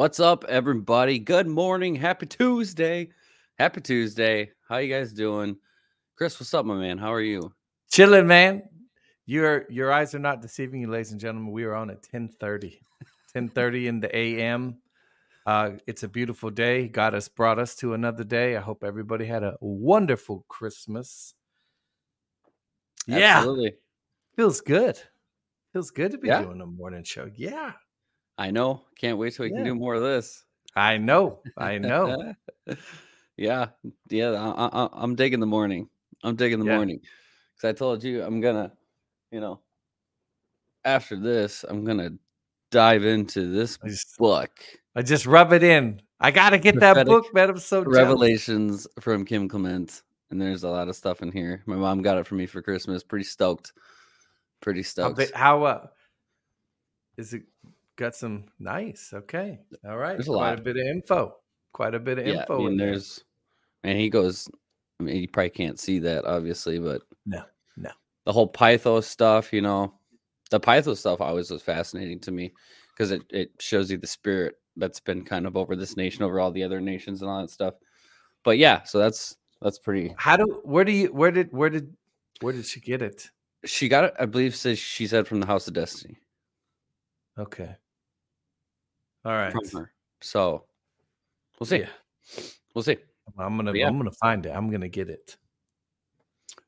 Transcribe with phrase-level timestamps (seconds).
[0.00, 1.18] What's up, everybody?
[1.18, 1.94] Good morning.
[1.94, 3.10] Happy Tuesday.
[3.58, 4.50] Happy Tuesday.
[4.66, 5.58] How you guys doing?
[6.16, 6.96] Chris, what's up, my man?
[6.96, 7.52] How are you?
[7.92, 8.62] Chilling, man.
[9.26, 11.52] Your your eyes are not deceiving you, ladies and gentlemen.
[11.52, 12.80] We are on at 1030.
[13.34, 14.78] 1030 in the AM.
[15.44, 16.88] Uh, it's a beautiful day.
[16.88, 18.56] God has brought us to another day.
[18.56, 21.34] I hope everybody had a wonderful Christmas.
[23.06, 23.36] Yeah.
[23.36, 23.74] Absolutely.
[24.34, 24.98] Feels good.
[25.74, 26.40] Feels good to be Yeah.
[26.44, 27.28] doing a morning show.
[27.34, 27.72] Yeah.
[28.40, 28.84] I know.
[28.98, 30.44] Can't wait till we can do more of this.
[30.74, 31.40] I know.
[31.58, 32.32] I know.
[33.36, 33.66] yeah.
[34.08, 34.30] Yeah.
[34.32, 35.90] I, I'm digging the morning.
[36.24, 36.76] I'm digging the Yeah.
[36.76, 37.00] morning.
[37.54, 38.72] Because I told you I'm going to,
[39.30, 39.60] you know,
[40.86, 42.14] after this, I'm going to
[42.70, 44.50] dive into this I just, book.
[44.96, 46.00] I just rub it in.
[46.18, 47.50] I gotta get that book, man.
[47.50, 47.96] I'm so jealous.
[47.98, 50.02] Revelations from Kim Clement.
[50.30, 51.62] And there's a lot of stuff in here.
[51.66, 53.02] My mom got it for me for Christmas.
[53.02, 53.72] Pretty stoked.
[54.60, 55.16] Pretty stoked.
[55.16, 55.86] big- how uh,
[57.16, 57.42] is it?
[58.00, 59.10] Got some nice.
[59.12, 59.58] Okay.
[59.86, 60.14] All right.
[60.14, 60.58] There's a Quite lot.
[60.58, 61.36] a bit of info.
[61.74, 62.54] Quite a bit of yeah, info.
[62.54, 62.86] I mean, in there.
[62.92, 63.22] there's,
[63.84, 64.48] and he goes,
[64.98, 67.42] I mean, you probably can't see that, obviously, but No,
[67.76, 67.90] no.
[68.24, 69.92] the whole Pythos stuff, you know,
[70.50, 72.54] the Pythos stuff always was fascinating to me
[72.94, 76.40] because it, it shows you the spirit that's been kind of over this nation, over
[76.40, 77.74] all the other nations and all that stuff.
[78.44, 80.62] But yeah, so that's, that's pretty, How do?
[80.64, 81.08] Where do you?
[81.08, 81.52] Where did?
[81.52, 81.94] Where did?
[82.40, 83.28] Where did she get it?
[83.66, 86.16] she got it, I believe, says she said from the House of Destiny
[87.38, 87.76] Okay.
[89.24, 89.54] All right.
[90.20, 90.64] So
[91.58, 91.80] we'll see.
[91.80, 91.88] Yeah.
[92.74, 92.96] We'll see.
[93.38, 93.72] I'm gonna.
[93.74, 93.88] Yeah.
[93.88, 94.50] I'm gonna find it.
[94.50, 95.36] I'm gonna get it.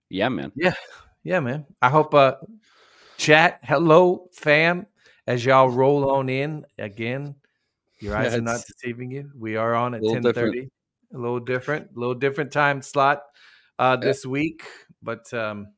[0.09, 0.53] Yeah, man.
[0.55, 0.75] Yeah,
[1.23, 1.67] Yeah, man.
[1.81, 2.15] I hope.
[2.15, 2.35] Uh,
[3.17, 3.61] chat.
[3.63, 4.87] Hello, fam.
[5.27, 7.37] As y'all roll on in again,
[8.01, 9.31] your eyes Yeah, are not deceiving you.
[9.39, 10.69] We are on at a ten thirty.
[11.15, 11.91] A little different.
[11.97, 13.23] A little different time slot
[13.79, 14.65] uh, this week,
[15.03, 15.69] but um,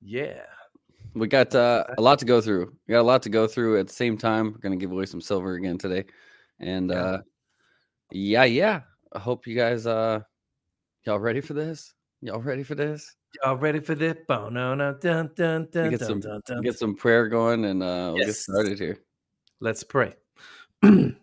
[0.00, 0.42] yeah.
[1.14, 2.72] We got uh, a lot to go through.
[2.86, 4.52] We got a lot to go through at the same time.
[4.52, 6.04] We're gonna give away some silver again today,
[6.60, 6.96] and Yeah.
[6.96, 7.22] uh,
[8.12, 8.80] yeah, yeah.
[9.12, 10.20] I hope you guys uh,
[11.04, 11.94] y'all ready for this?
[12.20, 13.16] Y'all ready for this?
[13.42, 14.16] Y'all ready for this?
[14.28, 16.62] Bow, no, no, dun, dun, We dun, get dun, some dun, dun.
[16.62, 18.98] get some prayer going, and uh, we'll get started here.
[19.60, 20.14] Let's pray.
[20.82, 21.14] Dear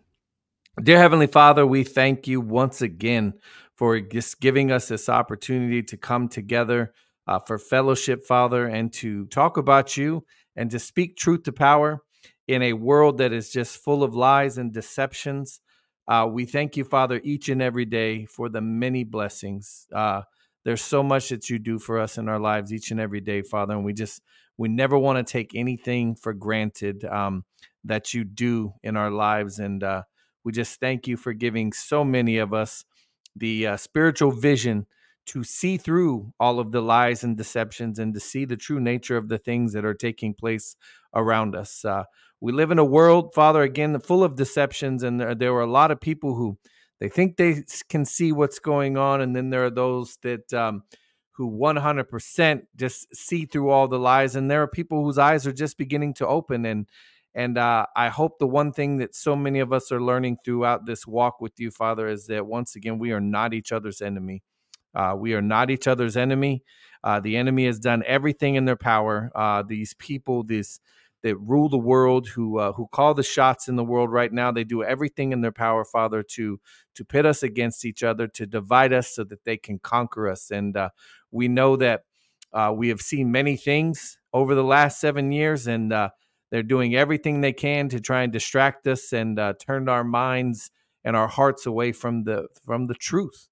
[0.98, 3.34] Heavenly Father, we thank you once again
[3.76, 6.92] for just giving us this opportunity to come together
[7.28, 10.24] uh, for fellowship, Father, and to talk about you
[10.56, 12.00] and to speak truth to power
[12.48, 15.60] in a world that is just full of lies and deceptions.
[16.08, 19.86] Uh, we thank you, Father, each and every day for the many blessings.
[19.94, 20.22] Uh,
[20.64, 23.42] there's so much that you do for us in our lives each and every day,
[23.42, 24.22] Father, and we just
[24.56, 27.44] we never want to take anything for granted um,
[27.84, 30.02] that you do in our lives, and uh,
[30.44, 32.84] we just thank you for giving so many of us
[33.36, 34.86] the uh, spiritual vision
[35.28, 39.16] to see through all of the lies and deceptions and to see the true nature
[39.16, 40.76] of the things that are taking place
[41.14, 41.84] around us.
[41.84, 42.04] Uh,
[42.40, 45.70] we live in a world, Father, again, full of deceptions, and there, there are a
[45.70, 46.56] lot of people who
[47.00, 50.82] they think they can see what's going on, and then there are those that um,
[51.32, 55.52] who 100% just see through all the lies, and there are people whose eyes are
[55.52, 56.64] just beginning to open.
[56.64, 56.86] And
[57.34, 60.86] and uh, I hope the one thing that so many of us are learning throughout
[60.86, 64.42] this walk with you, Father, is that once again we are not each other's enemy.
[64.98, 66.64] Uh, we are not each other's enemy.
[67.04, 69.30] Uh, the enemy has done everything in their power.
[69.36, 70.80] Uh, these people, these
[71.22, 74.52] that rule the world, who uh, who call the shots in the world right now,
[74.52, 76.60] they do everything in their power, Father, to
[76.96, 80.50] to pit us against each other, to divide us, so that they can conquer us.
[80.50, 80.90] And uh,
[81.30, 82.02] we know that
[82.52, 86.10] uh, we have seen many things over the last seven years, and uh,
[86.50, 90.70] they're doing everything they can to try and distract us and turn our minds
[91.04, 93.48] and our hearts away from the from the truth.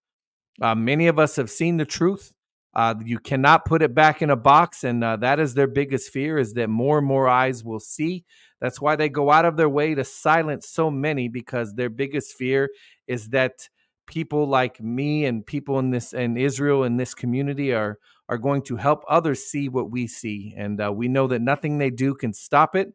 [0.61, 2.32] Uh, many of us have seen the truth.
[2.75, 6.11] Uh, you cannot put it back in a box, and uh, that is their biggest
[6.12, 8.25] fear: is that more and more eyes will see.
[8.61, 12.35] That's why they go out of their way to silence so many, because their biggest
[12.35, 12.69] fear
[13.06, 13.69] is that
[14.06, 17.99] people like me and people in this in Israel in this community are
[18.29, 21.79] are going to help others see what we see, and uh, we know that nothing
[21.79, 22.93] they do can stop it.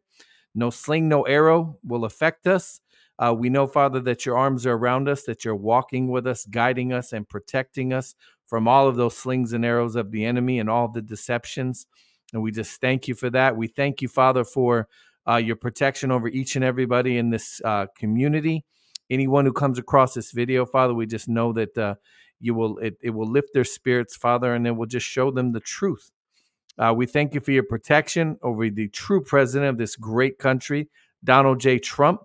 [0.54, 2.80] No sling, no arrow will affect us.
[3.18, 6.44] Uh, we know, Father, that your arms are around us, that you're walking with us,
[6.46, 8.14] guiding us, and protecting us
[8.46, 11.86] from all of those slings and arrows of the enemy and all the deceptions.
[12.32, 13.56] And we just thank you for that.
[13.56, 14.88] We thank you, Father, for
[15.28, 18.64] uh, your protection over each and everybody in this uh, community.
[19.10, 21.94] Anyone who comes across this video, Father, we just know that uh,
[22.40, 25.52] you will it, it will lift their spirits, Father, and it will just show them
[25.52, 26.10] the truth.
[26.78, 30.88] Uh, we thank you for your protection over the true president of this great country,
[31.22, 31.78] Donald J.
[31.78, 32.22] Trump,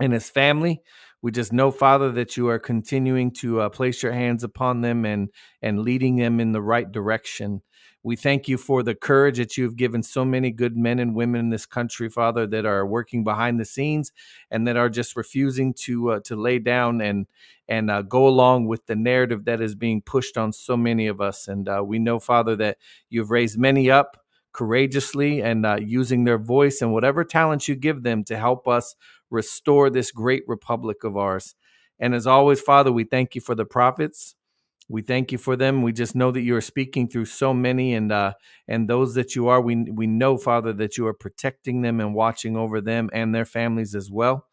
[0.00, 0.82] and his family.
[1.22, 5.04] We just know, Father, that you are continuing to uh, place your hands upon them
[5.04, 5.30] and
[5.62, 7.62] and leading them in the right direction.
[8.02, 11.40] We thank you for the courage that you've given so many good men and women
[11.40, 14.12] in this country, Father, that are working behind the scenes
[14.48, 17.26] and that are just refusing to uh, to lay down and
[17.66, 21.20] and uh, go along with the narrative that is being pushed on so many of
[21.20, 21.48] us.
[21.48, 22.78] And uh, we know, Father, that
[23.10, 24.16] you've raised many up
[24.56, 28.96] courageously and uh, using their voice and whatever talents you give them to help us
[29.30, 31.54] restore this great republic of ours.
[32.00, 34.34] And as always, Father, we thank you for the prophets
[34.88, 35.82] we thank you for them.
[35.82, 38.34] We just know that you are speaking through so many, and uh,
[38.68, 42.14] and those that you are, we we know, Father, that you are protecting them and
[42.14, 44.45] watching over them and their families as well.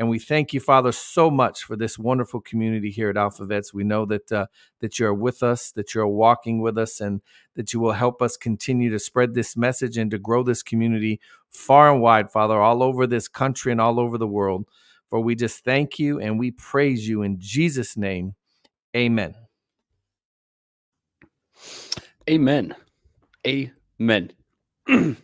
[0.00, 3.74] And we thank you, Father, so much for this wonderful community here at Alphavets.
[3.74, 4.46] We know that uh,
[4.80, 7.20] that you are with us, that you are walking with us, and
[7.54, 11.20] that you will help us continue to spread this message and to grow this community
[11.50, 14.64] far and wide, Father, all over this country and all over the world.
[15.10, 18.36] For we just thank you and we praise you in Jesus' name.
[18.96, 19.34] Amen.
[22.30, 22.74] Amen.
[23.46, 24.32] Amen.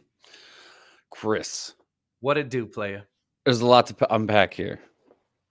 [1.10, 1.74] Chris.
[2.20, 3.04] What it do, player?
[3.46, 4.80] There's a lot to unpack here.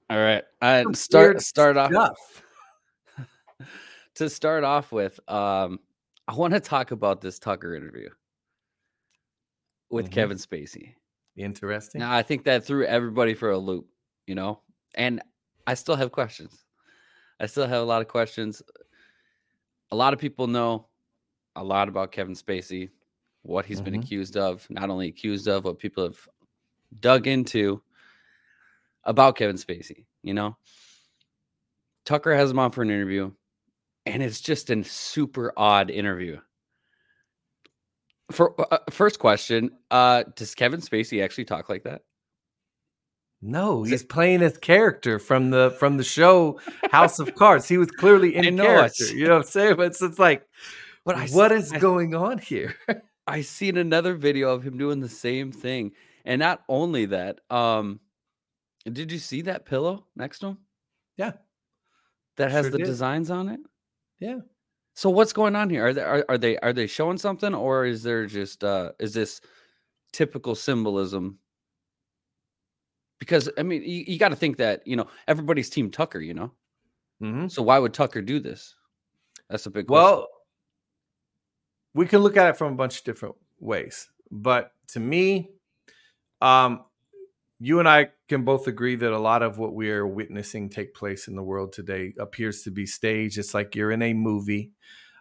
[0.09, 0.43] All right.
[0.61, 2.43] I start start off
[4.15, 5.79] to start off with, um,
[6.27, 8.09] I want to talk about this Tucker interview
[9.89, 10.13] with mm-hmm.
[10.13, 10.95] Kevin Spacey.
[11.37, 11.99] Interesting.
[11.99, 13.87] Now, I think that threw everybody for a loop,
[14.27, 14.59] you know,
[14.95, 15.21] and
[15.65, 16.65] I still have questions.
[17.39, 18.61] I still have a lot of questions.
[19.91, 20.87] A lot of people know
[21.55, 22.89] a lot about Kevin Spacey,
[23.43, 23.91] what he's mm-hmm.
[23.91, 26.19] been accused of, not only accused of, what people have
[26.99, 27.81] dug into
[29.05, 30.05] about Kevin Spacey.
[30.23, 30.57] You know,
[32.05, 33.31] Tucker has him on for an interview,
[34.05, 36.39] and it's just a super odd interview.
[38.31, 42.01] For uh, uh, first question, uh, does Kevin Spacey actually talk like that?
[43.41, 46.59] No, he's playing his character from the from the show
[46.89, 47.67] House of Cards.
[47.67, 49.05] He was clearly in character.
[49.15, 49.75] You know what I'm saying?
[49.75, 50.47] But it's, it's like
[51.05, 52.75] but I, what is I, going on here?
[53.27, 55.91] I seen another video of him doing the same thing,
[56.25, 57.39] and not only that.
[57.49, 57.99] Um,
[58.91, 60.57] did you see that pillow next to him?
[61.17, 61.33] Yeah,
[62.37, 62.85] that has sure the did.
[62.87, 63.59] designs on it.
[64.19, 64.39] Yeah.
[64.93, 65.87] So what's going on here?
[65.87, 69.13] Are they are, are they are they showing something, or is there just uh is
[69.13, 69.41] this
[70.13, 71.39] typical symbolism?
[73.19, 76.33] Because I mean, you, you got to think that you know everybody's Team Tucker, you
[76.33, 76.51] know.
[77.21, 77.47] Mm-hmm.
[77.47, 78.75] So why would Tucker do this?
[79.49, 79.89] That's a big.
[79.89, 80.27] Well,
[81.93, 84.09] we can look at it from a bunch of different ways.
[84.31, 85.49] But to me,
[86.41, 86.85] um,
[87.59, 90.93] you and I can both agree that a lot of what we are witnessing take
[90.93, 93.37] place in the world today appears to be staged.
[93.37, 94.71] It's like you're in a movie,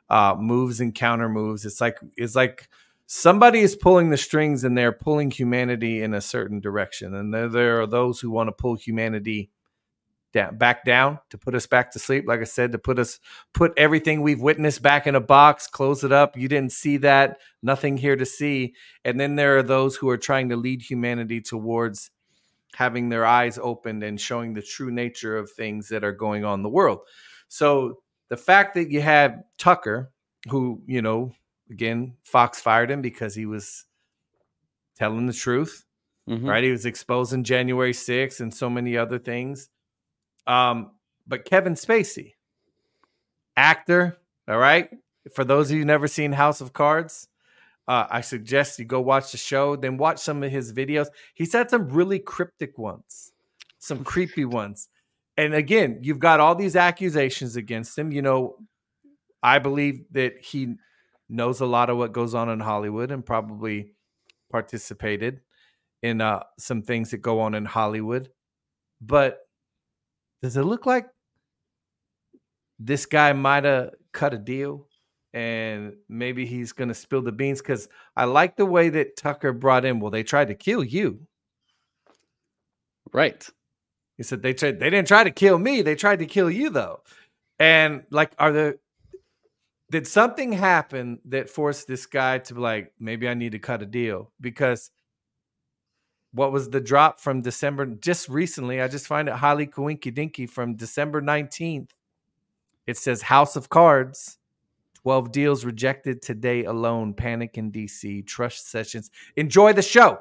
[0.09, 1.65] uh, moves and counter moves.
[1.67, 2.69] It's like it's like
[3.07, 7.49] somebody is pulling the strings and they're pulling humanity in a certain direction, and there,
[7.49, 9.51] there are those who want to pull humanity
[10.33, 12.25] down, back down to put us back to sleep.
[12.27, 13.21] Like I said, to put us
[13.55, 16.37] put everything we've witnessed back in a box, close it up.
[16.37, 18.75] You didn't see that, nothing here to see.
[19.05, 22.11] And then there are those who are trying to lead humanity towards
[22.75, 26.61] having their eyes opened and showing the true nature of things that are going on
[26.61, 27.01] in the world.
[27.49, 30.13] So the fact that you had Tucker,
[30.49, 31.33] who, you know,
[31.71, 33.85] again, Fox fired him because he was
[34.97, 35.85] telling the truth.
[36.29, 36.49] Mm-hmm.
[36.49, 36.65] Right.
[36.65, 39.69] He was exposing January 6th and so many other things.
[40.47, 40.93] Um,
[41.27, 42.33] but Kevin Spacey,
[43.57, 44.91] actor, all right.
[45.35, 47.29] For those of you never seen House of Cards,
[47.87, 51.09] uh, I suggest you go watch the show, then watch some of his videos.
[51.35, 53.33] He's had some really cryptic ones,
[53.79, 54.89] some creepy ones.
[55.37, 58.13] And again, you've got all these accusations against him.
[58.13, 58.57] You know,
[59.43, 60.77] I believe that he
[61.29, 63.95] knows a lot of what goes on in Hollywood and probably
[64.51, 65.41] participated
[66.03, 68.31] in uh, some things that go on in Hollywood.
[69.01, 69.41] But
[70.43, 71.07] does it look like
[72.79, 74.87] this guy might have cut a deal
[75.35, 77.61] and maybe he's going to spill the beans?
[77.61, 81.27] Because I like the way that Tucker brought in, well, they tried to kill you.
[83.13, 83.47] Right.
[84.17, 85.83] He said they tried, they didn't try to kill me.
[85.83, 87.01] They tried to kill you though.
[87.59, 88.77] And like, are there,
[89.91, 93.83] did something happen that forced this guy to be like, maybe I need to cut
[93.83, 94.33] a deal?
[94.41, 94.91] Because
[96.33, 98.81] what was the drop from December just recently?
[98.81, 101.91] I just find it highly coinky dinky from December 19th.
[102.87, 104.39] It says House of Cards,
[105.05, 107.13] 12 deals rejected today alone.
[107.13, 109.11] Panic in DC, trust sessions.
[109.37, 110.19] Enjoy the show.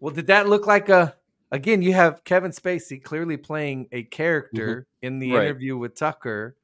[0.00, 1.14] Well, did that look like a
[1.52, 5.06] again, you have Kevin Spacey clearly playing a character mm-hmm.
[5.06, 5.44] in the right.
[5.44, 6.56] interview with Tucker.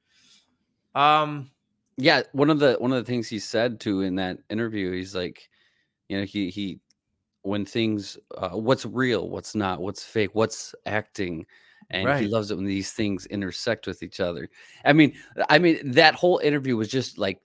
[0.95, 1.50] Um
[1.99, 5.15] yeah, one of the one of the things he said to in that interview, he's
[5.15, 5.47] like,
[6.09, 6.81] you know, he he
[7.43, 11.45] when things uh, what's real what's not what's fake what's acting
[11.91, 12.23] and right.
[12.23, 14.49] he loves it when these things intersect with each other
[14.85, 15.13] i mean
[15.49, 17.41] i mean that whole interview was just like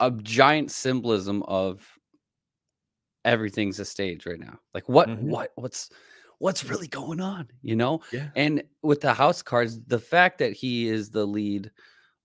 [0.00, 1.86] a giant symbolism of
[3.24, 4.58] everything's a stage right now.
[4.74, 5.22] Like what Mhm.
[5.22, 5.90] what what's
[6.38, 8.00] what's really going on, you know?
[8.12, 8.30] Yeah.
[8.34, 11.70] And with the house cards, the fact that he is the lead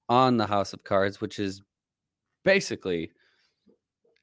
[0.08, 1.62] on the House of Cards, which is
[2.46, 3.12] basically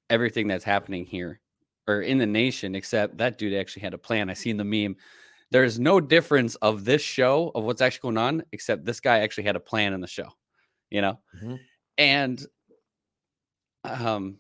[0.09, 1.41] everything that's happening here
[1.87, 4.31] or in the nation, except that dude actually had a plan.
[4.31, 4.97] I seen the meme.
[5.52, 9.44] There's no difference of this show of what's actually going on, except this guy actually
[9.44, 10.28] had a plan in the show,
[10.90, 11.18] you know?
[11.42, 11.61] Mhm.
[11.99, 12.47] And
[13.85, 14.38] um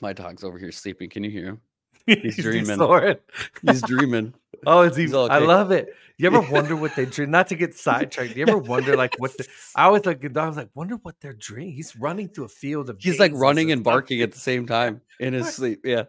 [0.00, 1.08] my dog's over here sleeping.
[1.08, 1.60] Can you hear him?
[2.06, 2.78] He's dreaming.
[3.62, 4.34] He's dreaming.
[4.66, 5.02] Oh, is he?
[5.04, 5.94] He's all I love it.
[6.18, 7.30] You ever wonder what they dream?
[7.30, 8.36] Not to get sidetracked.
[8.36, 9.46] You ever wonder like what the?
[9.76, 10.24] I always like.
[10.24, 11.72] I was like, wonder what they're dreaming.
[11.74, 12.98] He's running through a field of.
[13.00, 15.80] He's like running and barking at the same time in his sleep.
[15.84, 16.04] Yeah.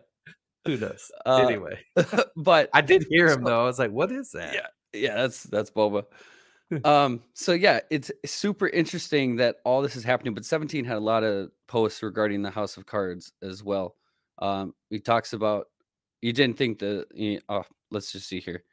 [0.65, 1.11] Who knows?
[1.25, 1.79] Uh, anyway,
[2.35, 3.61] but I did hear him though.
[3.61, 4.53] I was like, what is that?
[4.53, 4.67] Yeah.
[4.93, 6.03] yeah, that's that's Boba.
[6.83, 10.33] um, so yeah, it's super interesting that all this is happening.
[10.33, 13.95] But 17 had a lot of posts regarding the House of Cards as well.
[14.39, 15.67] Um, he talks about
[16.21, 18.63] you didn't think the oh, let's just see here.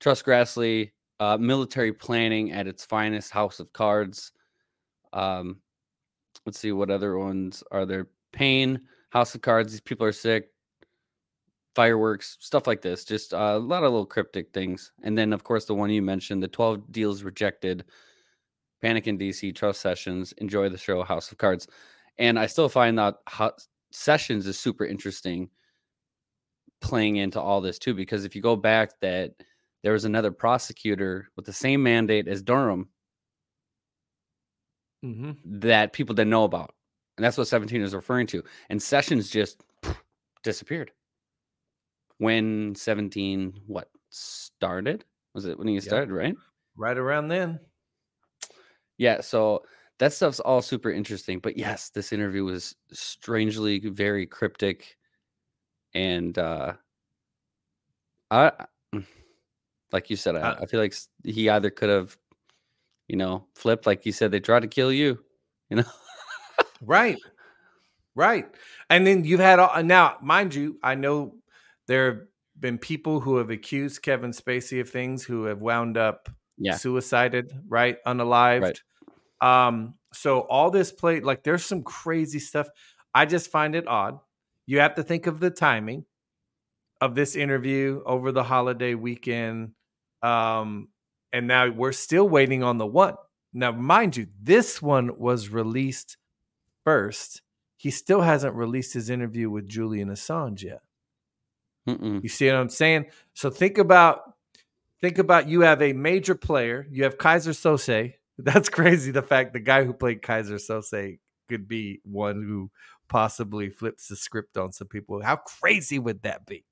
[0.00, 4.32] Trust Grassley, uh, military planning at its finest, House of Cards.
[5.12, 5.60] Um,
[6.44, 8.08] let's see what other ones are there.
[8.32, 9.72] Pain, House of Cards.
[9.72, 10.50] These people are sick.
[11.74, 13.04] Fireworks, stuff like this.
[13.04, 14.92] Just uh, a lot of little cryptic things.
[15.02, 17.84] And then, of course, the one you mentioned, the 12 deals rejected.
[18.82, 21.66] Panic in DC, Trust Sessions, enjoy the show, House of Cards.
[22.18, 23.16] And I still find that
[23.90, 25.50] Sessions is super interesting
[26.80, 29.32] playing into all this too, because if you go back, that
[29.82, 32.88] there was another prosecutor with the same mandate as Durham
[35.02, 36.74] hmm that people didn't know about.
[37.16, 38.42] And that's what 17 is referring to.
[38.70, 39.62] And Sessions just
[40.42, 40.92] disappeared.
[42.18, 45.04] When 17 what started?
[45.34, 45.82] Was it when he Yep.
[45.86, 46.36] started, right?
[46.76, 47.60] Right around then.
[48.98, 49.64] Yeah, so
[49.98, 51.38] that stuff's all super interesting.
[51.40, 54.96] But yes, this interview was strangely very cryptic
[55.94, 56.74] and uh
[58.30, 58.52] I
[59.92, 60.94] like you said, I, Uh, I feel like
[61.24, 62.16] he either could have,
[63.08, 65.24] you know, flipped like you said they tried to kill you,
[65.70, 65.84] you know.
[66.80, 67.18] Right.
[68.14, 68.46] Right.
[68.90, 71.36] And then you've had all now, mind you, I know
[71.86, 72.20] there have
[72.58, 76.76] been people who have accused Kevin Spacey of things who have wound up Yeah.
[76.76, 77.98] suicided, right?
[78.06, 78.80] Unalived.
[79.40, 82.68] Um, so all this play like there's some crazy stuff.
[83.14, 84.20] I just find it odd.
[84.66, 86.04] You have to think of the timing
[87.00, 89.72] of this interview over the holiday weekend.
[90.22, 90.88] Um,
[91.32, 93.16] and now we're still waiting on the one.
[93.52, 96.16] Now, mind you, this one was released
[96.84, 97.42] first.
[97.76, 100.80] He still hasn't released his interview with Julian Assange yet.
[101.88, 102.22] Mm-mm.
[102.22, 103.06] You see what I'm saying?
[103.34, 104.34] So think about
[105.00, 106.86] think about you have a major player.
[106.90, 108.14] You have Keyser Söze.
[108.38, 109.10] That's crazy.
[109.10, 112.70] The fact the guy who played Keyser Söze could be one who
[113.08, 115.22] possibly flips the script on some people.
[115.22, 116.64] How crazy would that be?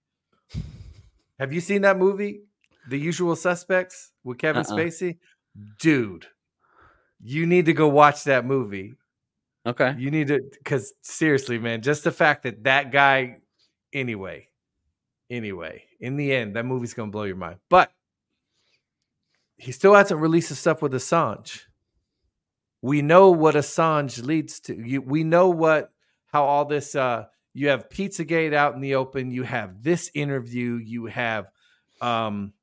[1.38, 2.42] Have you seen that movie,
[2.88, 4.76] The Usual Suspects, with Kevin Uh-uh.
[4.76, 5.18] Spacey?
[5.78, 6.26] Dude,
[7.20, 8.94] you need to go watch that movie.
[9.66, 9.94] Okay.
[9.98, 13.38] You need to, because seriously, man, just the fact that that guy,
[13.92, 14.48] anyway,
[15.32, 17.58] anyway, in the end, that movie's gonna blow your mind.
[17.68, 17.90] But
[19.56, 21.62] he still hasn't released the stuff with Assange.
[22.80, 24.74] We know what Assange leads to.
[24.74, 25.92] You, we know what
[26.26, 26.94] how all this.
[26.94, 29.30] uh You have PizzaGate out in the open.
[29.30, 30.76] You have this interview.
[30.76, 31.46] You have,
[32.00, 32.54] um,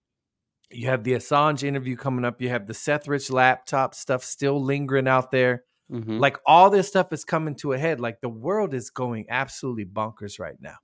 [0.72, 2.42] you have the Assange interview coming up.
[2.42, 6.20] You have the Seth Rich laptop stuff still lingering out there Mhm.
[6.20, 9.86] like all this stuff is coming to a head like the world is going absolutely
[9.86, 10.76] bonkers right now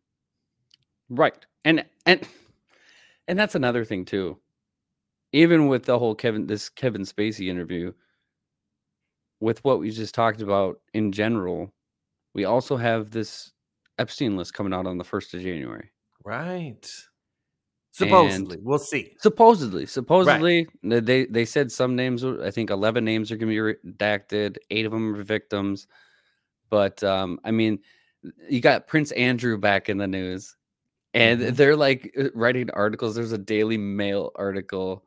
[1.10, 1.46] Right.
[1.64, 2.28] And and
[3.28, 4.38] and that's another thing too.
[5.32, 7.92] Even with the whole Kevin this Kevin Spacey interview
[9.40, 11.74] with what we just talked about in general,
[12.34, 13.52] we also have this
[14.00, 15.92] Epstein list coming out on the 1st of January.
[16.24, 16.90] right
[17.92, 23.32] supposedly we'll see Supposedly, supposedly th- they they said some names I think 11 names
[23.32, 25.88] are going to be redacted, 8 of them are victims.
[26.70, 27.80] But um I mean,
[28.50, 30.56] you got Prince Andrew back in the news.
[31.16, 31.56] And Mhm.
[31.56, 33.16] they're like uh, writing articles.
[33.16, 35.04] There's a Daily Mail article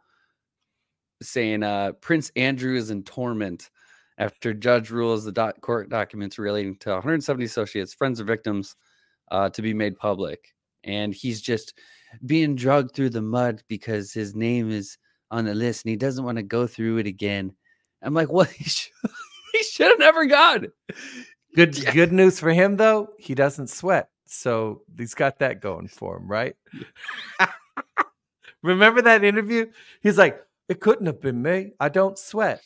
[1.22, 3.70] saying uh Prince Andrew is in torment
[4.18, 8.74] after judge rules the doc- court documents relating to 170 associates, friends, or victims
[9.30, 10.54] uh, to be made public.
[10.84, 11.74] And he's just
[12.26, 14.96] being dragged through the mud because his name is
[15.30, 17.52] on the list and he doesn't want to go through it again.
[18.02, 18.48] I'm like, what?
[18.58, 18.92] He should,
[19.52, 20.68] he should have never gone.
[21.56, 21.92] good Yeah.
[21.92, 26.28] good news for him though he doesn't sweat so he's got that going for him
[26.28, 26.56] right
[28.62, 29.66] remember that interview
[30.02, 32.60] he's like it couldn't have been me i don't sweat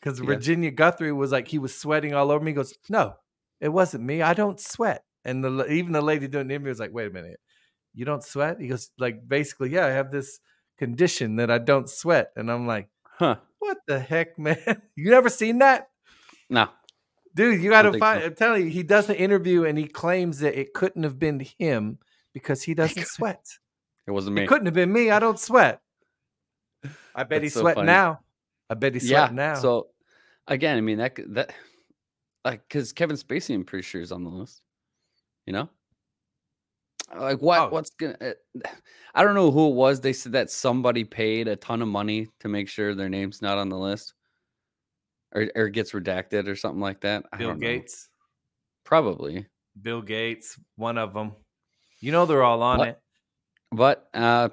[0.00, 0.26] because Yeah.
[0.26, 3.14] virginia giuffre was like he was sweating all over me he goes no
[3.60, 4.20] it wasn't me.
[4.20, 5.04] I don't sweat.
[5.24, 7.40] And the even the lady doing the interview was like, wait a minute,
[7.94, 8.60] you don't sweat?
[8.60, 10.38] He goes, like, basically, yeah, I have this
[10.76, 12.30] condition that I don't sweat.
[12.36, 13.36] And I'm like, Huh.
[13.60, 14.82] what the heck, man?
[14.96, 15.88] You never seen that?
[16.50, 16.68] No.
[17.34, 18.20] Dude, you got to find.
[18.20, 18.26] so.
[18.26, 21.40] I'm telling you, he does an interview and he claims that it couldn't have been
[21.58, 21.98] him
[22.32, 23.44] because he doesn't sweat.
[24.06, 24.42] It wasn't me.
[24.42, 25.10] It couldn't have been me.
[25.10, 25.80] I don't sweat.
[27.14, 27.86] I bet That's he's so sweating funny.
[27.86, 28.20] now.
[28.68, 29.20] I bet he's yeah.
[29.20, 29.54] sweating now.
[29.54, 29.88] So
[30.46, 31.54] again, I mean that that
[32.44, 34.62] like because Kevin Spacey, I'm pretty sure is on the list.
[35.46, 35.68] You know,
[37.16, 37.60] like what?
[37.60, 37.68] Oh.
[37.68, 38.16] What's gonna?
[38.20, 38.68] Uh,
[39.14, 40.00] I don't know who it was.
[40.00, 43.58] They said that somebody paid a ton of money to make sure their name's not
[43.58, 44.14] on the list,
[45.34, 47.24] or or gets redacted or something like that.
[47.32, 47.66] I Bill don't know.
[47.66, 48.08] Gates,
[48.84, 49.46] probably.
[49.80, 51.32] Bill Gates, one of them.
[52.00, 52.88] You know they're all on What?
[52.88, 52.98] it.
[53.72, 54.50] but uh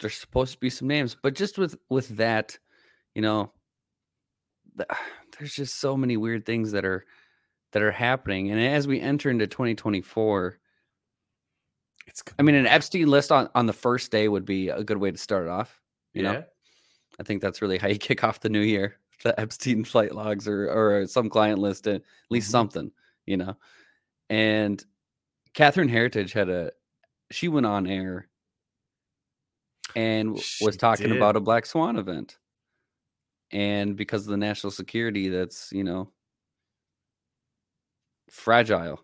[0.00, 2.56] there's supposed to be some names but just with with that
[3.14, 3.52] you know
[4.78, 4.88] th-
[5.38, 7.04] there's just so many weird things that are
[7.72, 10.58] that are happening and as we enter into 2024
[12.06, 14.98] It's i mean an epstein list on on the first day would be a good
[14.98, 15.80] way to start it off
[16.14, 16.42] you know yeah.
[17.18, 20.48] i think that's really how you kick off the new year the epstein flight logs
[20.48, 22.50] or or some client list at least Mhm.
[22.50, 22.92] something
[23.26, 23.56] you know
[24.30, 24.84] and
[25.54, 26.72] catherine herridge had a
[27.30, 28.28] she went on air
[29.94, 31.12] and w- was talking did.
[31.12, 32.38] about a black swan event
[33.50, 36.10] and because of the national security that's you know
[38.30, 39.00] fragile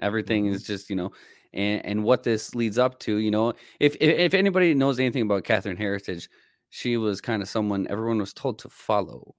[0.00, 0.52] everything Mhm.
[0.52, 1.10] is just you know
[1.52, 5.22] and and what this leads up to you know if if, if anybody knows anything
[5.22, 6.28] about catherine herridge
[6.70, 9.34] she was kind of someone everyone was told to follow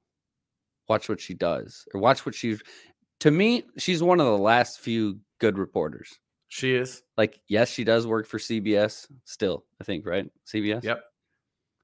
[0.90, 2.58] watch what she does or watch what she
[3.20, 6.20] to me she's one of the last few good reporters
[6.50, 7.04] She is.
[7.18, 11.02] like yes she does work for cbs still i think right cbs Yep.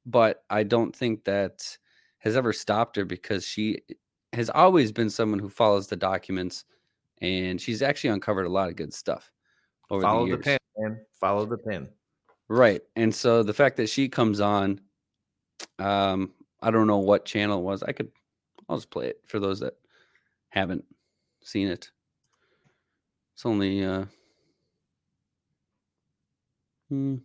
[0.05, 1.77] but i don't think that
[2.19, 3.79] has ever stopped her because she
[4.33, 6.65] has always been someone who follows the documents
[7.21, 9.31] and she's actually uncovered a lot of good stuff
[9.89, 10.99] over Follow the the, years pin, man.
[11.19, 11.89] Follow the pen.
[12.49, 14.79] right and so the fact that she comes on
[15.79, 16.31] um
[16.62, 18.12] i don't know what channel it was i could
[18.69, 19.73] i'll just play it for those that
[20.49, 20.86] haven't
[21.41, 21.91] seen it
[23.34, 24.05] it's only uh
[26.89, 27.15] hmm.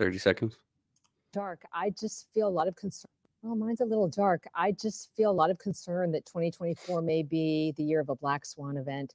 [0.00, 0.56] Thirty seconds.
[1.30, 1.62] dark.
[1.74, 3.10] I just feel a lot of concern.
[3.44, 4.44] Oh, mine's a little dark.
[4.54, 8.16] I just feel a lot of concern that 2024 may be the year of a
[8.16, 9.12] black swan event.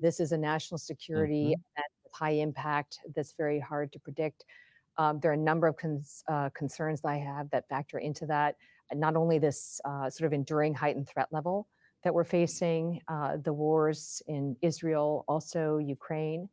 [0.00, 4.44] This is a national security event with high impact that's very hard to predict.
[4.96, 8.26] Um, there are a number of cons- uh, concerns that I have that factor into
[8.26, 8.56] that.
[8.94, 11.68] Not only this uh, sort of enduring heightened threat level
[12.02, 16.48] that we're facing, uh, the wars in Israel, also Ukraine,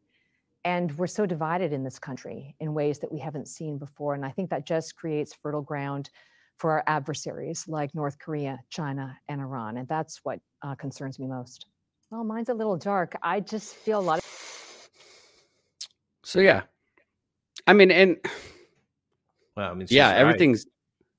[0.63, 4.15] and we're so divided in this country in ways that we haven't seen before.
[4.15, 6.09] And I think that just creates fertile ground
[6.57, 9.77] for our adversaries like North Korea, China, and Iran.
[9.77, 11.67] And that's what uh, concerns me most.
[12.11, 13.15] Well, mine's a little dark.
[13.21, 14.24] I just feel a lot of
[16.35, 16.63] So yeah,
[17.65, 18.17] I mean, and
[19.55, 20.17] Well, I mean, yeah, she's right.
[20.17, 20.65] everything's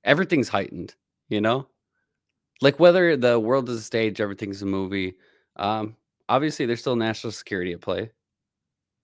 [0.04, 0.94] everything's heightened.
[1.30, 1.68] You know,
[2.60, 5.14] like whether the world is a stage, everything's a movie.
[5.56, 5.96] Um,
[6.28, 8.10] obviously, there's still national security at play.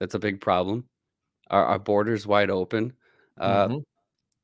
[0.00, 0.84] That's a big problem.
[1.48, 2.92] Our, our borders wide open.
[3.38, 3.84] Uh, Mhm.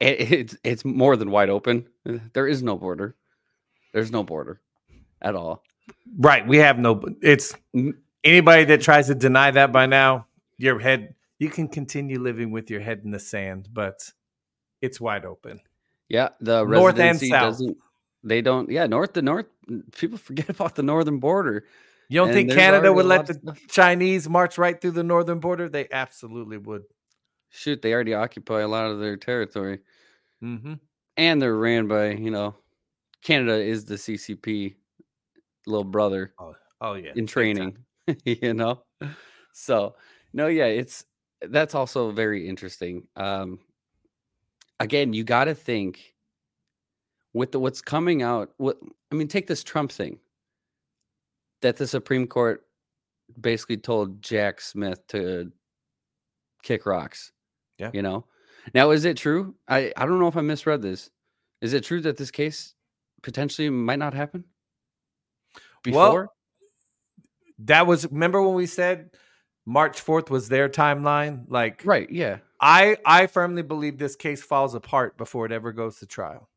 [0.01, 1.87] it, it's it's more than wide open.
[2.33, 3.15] There is no border.
[3.93, 4.63] There's no border
[5.21, 5.63] at all.
[6.19, 6.47] Right.
[6.49, 7.03] We have no.
[7.21, 7.55] It's
[8.25, 11.15] anybody that tries to deny that by now, your head.
[11.39, 14.11] You can continue living with your head in the sand, but
[14.83, 15.61] it's wide open.
[16.09, 17.53] Yeah, the North and south.
[17.53, 17.77] doesn't.
[18.25, 18.71] They don't.
[18.71, 19.47] Yeah, north to north.
[19.97, 21.67] People forget about the northern border.
[22.09, 23.57] You don't And think Canada would let the.
[23.69, 25.69] Chinese march right through the northern border?
[25.69, 26.83] They absolutely would.
[27.51, 29.81] Shoot, they already occupy a lot of their territory,
[30.43, 30.75] Mm-hmm.
[31.17, 32.55] and they're ran by you know,
[33.23, 34.75] Canada is the CCP
[35.67, 36.35] little brother
[36.81, 37.13] Oh yeah.
[37.15, 37.77] in training.
[38.25, 38.83] you know,
[39.53, 39.97] so
[40.33, 41.05] no, yeah, it's
[41.43, 43.07] that's also very interesting.
[43.17, 43.59] Um,
[44.81, 46.15] again, you got to think
[47.33, 48.51] with the, what's coming out.
[48.57, 48.79] What
[49.13, 50.19] I mean, take this Trump thing
[51.63, 52.65] that the Supreme Court
[53.41, 55.53] basically told Jack Smith to
[56.63, 57.33] kick rocks.
[57.79, 57.91] Yeah.
[57.93, 58.25] You know.
[58.75, 59.55] Now, is it true?
[59.69, 61.11] I I don't know if I misread this.
[61.61, 62.75] Is it true that this case
[63.23, 64.45] potentially might not happen?
[65.87, 66.29] Well, Before?
[67.61, 69.11] That was remember when we said
[69.69, 71.45] March 4th was their timeline?
[71.47, 72.09] Like right.
[72.11, 72.39] Yeah.
[72.59, 76.49] I I firmly believe this case falls apart before it ever goes to trial.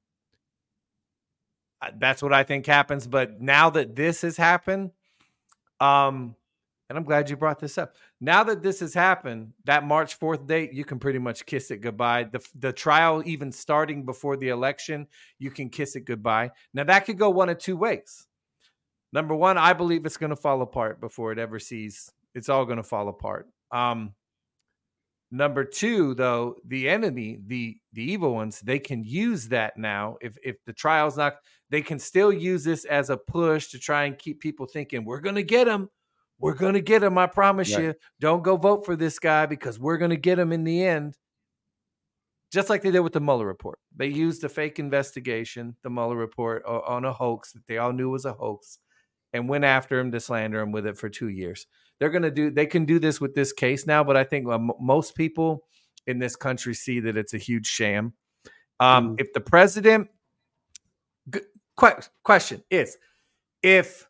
[1.97, 3.07] That's what I think happens.
[3.07, 4.91] But now that this has happened,
[5.81, 6.37] um,
[6.89, 7.95] and I'm glad you brought this up.
[8.21, 11.81] Now that this has happened, that March 4th date, you can pretty much kiss it
[11.81, 12.25] goodbye.
[12.25, 16.51] The, the trial even starting before the election, you can kiss it goodbye.
[16.73, 18.27] Now, that could go one of two ways.
[19.11, 22.65] Number one, I believe it's going to fall apart before it ever sees, it's all
[22.65, 23.47] going to fall apart.
[23.71, 24.13] Um,
[25.31, 30.17] number two, though, the enemy, the the evil ones, they can use that now.
[30.21, 31.35] If if the trial's not,
[31.69, 35.21] they can still use this as a push to try and keep people thinking we're
[35.21, 35.89] going to get him
[36.41, 37.17] we're going to get him.
[37.17, 37.83] I promise right.
[37.83, 37.93] you.
[38.19, 41.15] Don't go vote for this guy because we're going to get him in the end.
[42.51, 43.79] Just like they did with the Mueller report.
[43.95, 48.09] They used a fake investigation, the Mueller report, on a hoax that they all knew
[48.09, 48.79] was a hoax
[49.31, 51.67] and went after him to slander him with it for two years.
[52.01, 54.49] They're going to do, they can do this with this case now, but I think
[54.49, 55.65] uh, most people
[56.07, 58.13] in this country see that it's a huge sham.
[58.79, 59.21] Um, mm.
[59.21, 60.09] If the president,
[62.23, 62.97] question is,
[63.61, 64.07] if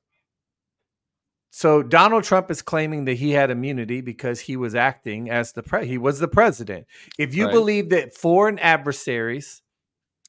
[1.49, 5.61] so Donald Trump is claiming that he had immunity because he was acting as the
[5.61, 6.87] pre- he was the president.
[7.19, 7.53] If you right.
[7.53, 9.61] believe that foreign adversaries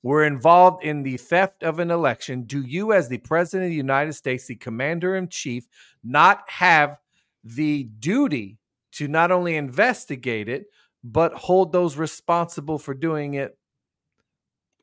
[0.02, 3.76] were involved in the theft of an election, do you as the president of the
[3.76, 5.68] United States, the commander in chief,
[6.02, 6.98] not have
[7.44, 8.58] the duty
[8.92, 10.66] to not only investigate it
[11.04, 13.56] but hold those responsible for doing it?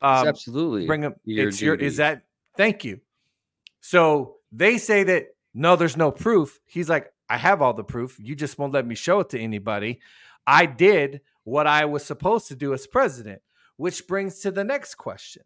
[0.02, 0.86] Um, absolutely.
[0.86, 1.14] Bring them.
[1.24, 1.66] Your it's duty.
[1.66, 1.74] your.
[1.76, 2.22] Is that?
[2.56, 3.00] Thank you.
[3.80, 6.60] So they say that no, there's no proof.
[6.66, 8.18] He's like, I have all the proof.
[8.18, 10.00] You just won't let me show it to anybody.
[10.46, 13.40] I did what I was supposed to do as president,
[13.76, 15.42] which brings to the next question.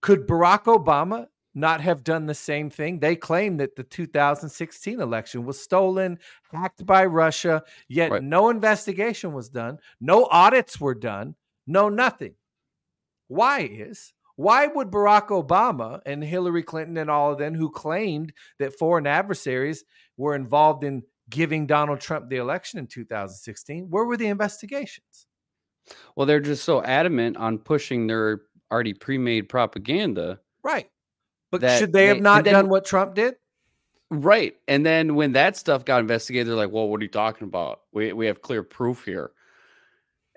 [0.00, 3.00] Could Barack Obama not have done the same thing?
[3.00, 6.18] They claim that the 2016 election was stolen,
[6.52, 8.22] hacked by Russia, yet right.
[8.22, 11.34] no investigation was done, no audits were done,
[11.66, 12.34] no nothing.
[13.28, 18.34] Why is why would Barack Obama and Hillary Clinton and all of them who claimed
[18.58, 19.82] that foreign adversaries
[20.18, 25.26] were involved in giving Donald Trump the election in 2016, where were the investigations?
[26.14, 30.40] Well, they're just so adamant on pushing their already pre-made propaganda.
[30.62, 30.88] Right.
[31.50, 33.36] But should they have not then, done what Trump did?
[34.10, 34.54] Right.
[34.68, 37.80] And then when that stuff got investigated, they're like, well, what are you talking about?
[37.92, 39.30] We, we have clear proof here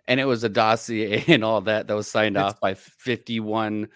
[0.09, 3.87] and it was a dossier and all that that was signed off by 51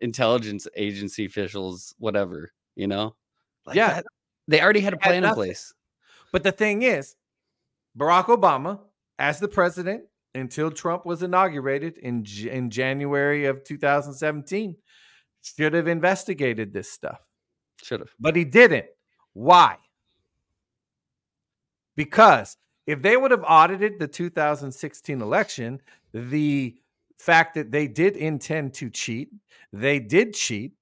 [0.00, 3.14] intelligence agency officials whatever you know
[3.66, 4.06] like yeah that,
[4.48, 5.74] they already had a plan in place
[6.32, 7.16] but the thing is
[7.98, 8.78] barack obama
[9.18, 14.76] as the president until trump was inaugurated in in january of 2017
[15.54, 17.20] should have investigated this stuff
[17.82, 18.86] should have but he didn't
[19.32, 19.76] why
[21.96, 22.56] because
[22.86, 25.80] if they would have audited the 2016 election,
[26.12, 26.76] the
[27.18, 29.30] fact that they did intend to cheat,
[29.72, 30.74] they did cheat.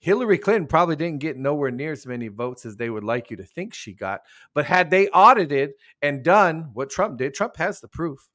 [0.00, 3.36] Hillary Clinton probably didn't get nowhere near as many votes as they would like you
[3.38, 4.20] to think she got.
[4.54, 8.28] But had they audited and done what Trump did, Trump has the proof.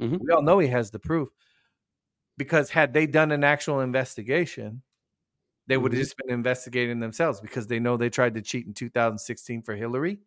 [0.00, 0.16] Mm-hmm.
[0.20, 1.28] We all know he has the proof.
[2.36, 4.82] Because had they done an actual investigation,
[5.66, 6.04] they would have mm-hmm.
[6.04, 10.18] just been investigating themselves because they know they tried to cheat in 2016 for Hillary.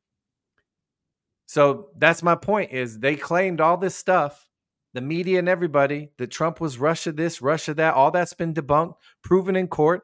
[1.45, 4.47] So that's my point is they claimed all this stuff,
[4.93, 8.95] the media and everybody, that Trump was Russia this, Russia that, all that's been debunked,
[9.23, 10.03] proven in court.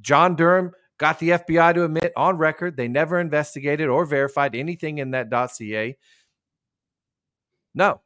[0.00, 4.98] John Durham got the FBI to admit on record they never investigated or verified anything
[4.98, 5.96] in that dossier.
[7.74, 8.00] No.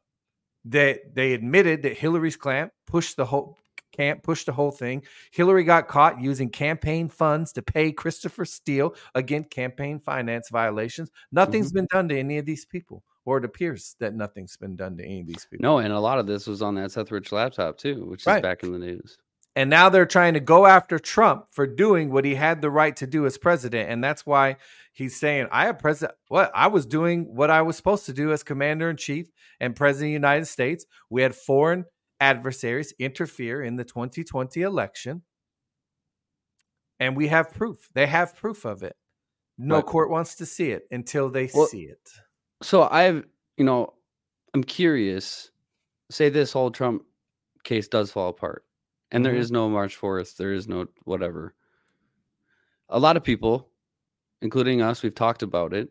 [0.63, 3.57] They they admitted that Hillary's clamp pushed the whole
[3.91, 5.03] can't push the whole thing.
[5.31, 11.09] Hillary got caught using campaign funds to pay Christopher Steele against campaign finance violations.
[11.31, 11.77] Nothing's mm-hmm.
[11.77, 15.03] been done to any of these people, or it appears that nothing's been done to
[15.03, 15.63] any of these people.
[15.63, 18.41] No, and a lot of this was on that Seth Rich laptop too, which is
[18.41, 19.17] back in the news.
[19.57, 22.95] And now they're trying to go after Trump for doing what he had the right
[22.97, 23.89] to do as president.
[23.89, 24.57] And that's why
[24.93, 28.31] he's saying, I have president what I was doing what I was supposed to do
[28.31, 30.85] as commander in chief and president of the United States.
[31.09, 31.85] We had foreign
[32.19, 35.23] adversaries interfere in the 2020 election.
[36.99, 37.89] And we have proof.
[37.93, 38.95] They have proof of it.
[39.59, 42.11] No court wants to see it until they well, see it.
[42.61, 43.25] So I've,
[43.57, 43.93] you know,
[44.53, 45.51] I'm curious.
[46.11, 47.03] Say this whole Trump
[47.63, 48.63] case does fall apart
[49.11, 49.33] and mm-hmm.
[49.33, 51.53] there is no March 4th, there is no whatever.
[52.89, 53.69] A lot of people,
[54.41, 55.89] including us, we've talked about it,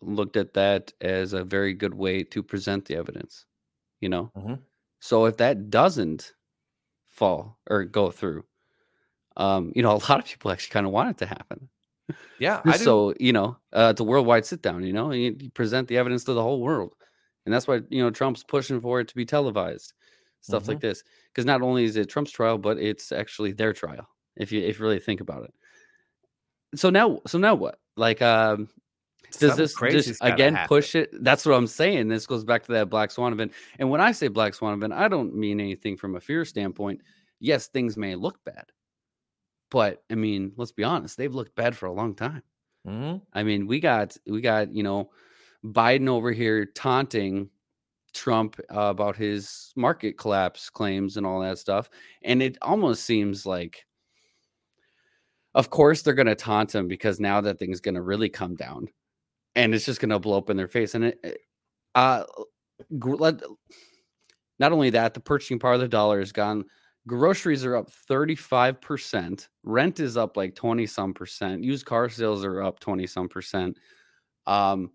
[0.00, 3.46] looked at that as a very good way to present the evidence,
[4.00, 4.30] you know?
[4.36, 4.54] Mm-hmm.
[5.00, 6.32] So if that doesn't
[7.08, 8.44] fall or go through,
[9.36, 11.68] um, you know, a lot of people actually kind of want it to happen.
[12.38, 12.62] Yeah.
[12.72, 15.98] so, you know, uh, it's a worldwide sit down, you know, you, you, present the
[15.98, 16.94] evidence to the whole world.
[17.44, 19.92] And that's why, you know, Trump's pushing for it to be televised,
[20.40, 20.72] stuff mm-hmm.
[20.72, 21.02] like this.
[21.32, 24.78] Because not only is it Trump's trial, but it's actually their trial, if you if
[24.78, 25.54] you really think about it.
[26.74, 27.78] So now, so now what?
[27.96, 28.68] Like, um,
[29.32, 30.68] does this just again happen.
[30.68, 31.10] push it?
[31.22, 32.08] That's what I'm saying.
[32.08, 33.52] This goes back to that black swan event.
[33.78, 37.02] And when I say black swan event, I don't mean anything from a fear standpoint.
[37.40, 38.66] Yes, things may look bad,
[39.70, 42.42] but I mean, let's be honest, they've looked bad for a long time.
[42.86, 43.18] Mm-hmm.
[43.32, 45.10] I mean, we got we got you know
[45.64, 47.50] Biden over here taunting
[48.14, 51.90] Trump uh, about his market collapse claims and all that stuff,
[52.22, 53.84] and it almost seems like
[55.54, 58.54] of course they're going to taunt him because now that thing's going to really come
[58.54, 58.88] down
[59.58, 61.40] and it's just going to blow up in their face and it
[61.96, 62.22] uh
[64.60, 66.64] not only that the purchasing power of the dollar is gone
[67.06, 72.62] groceries are up 35% rent is up like 20 some percent used car sales are
[72.62, 73.76] up 20 some percent
[74.46, 74.90] um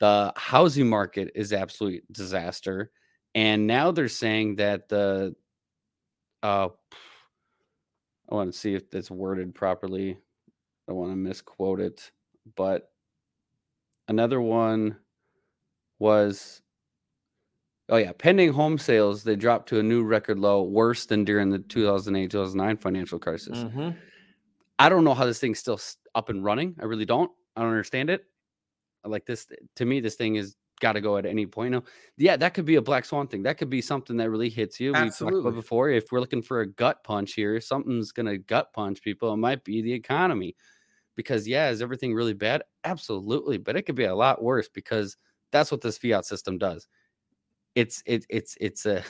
[0.00, 2.90] the housing market is absolute disaster
[3.34, 5.34] and now they're saying that the
[6.42, 6.68] uh
[8.30, 10.16] I want to see if it's worded properly.
[10.88, 12.12] I want to misquote it.
[12.56, 12.88] But
[14.10, 14.96] another one
[15.98, 16.60] was
[17.88, 21.50] oh yeah, pending home sales, they dropped to a new record low, worse than during
[21.50, 23.58] the 2008 2009 financial crisis.
[23.58, 23.90] Mm-hmm.
[24.78, 25.80] I don't know how this thing's still
[26.14, 26.76] up and running.
[26.80, 27.30] I really don't.
[27.56, 28.24] I don't understand it.
[29.04, 29.46] Like this
[29.76, 31.72] to me, this thing is got to go at any point.
[31.72, 31.84] Now,
[32.16, 33.42] yeah, that could be a black swan thing.
[33.42, 34.94] That could be something that really hits you.
[34.94, 35.38] Absolutely.
[35.38, 35.90] We talked about before.
[35.90, 39.32] If we're looking for a gut punch here, something's going to gut punch people.
[39.32, 40.56] It might be the economy,
[41.20, 42.62] because yeah, is everything really bad?
[42.84, 45.16] Absolutely, but it could be a lot worse because
[45.52, 46.88] that's what this fiat system does.
[47.74, 49.04] It's it, it's it's a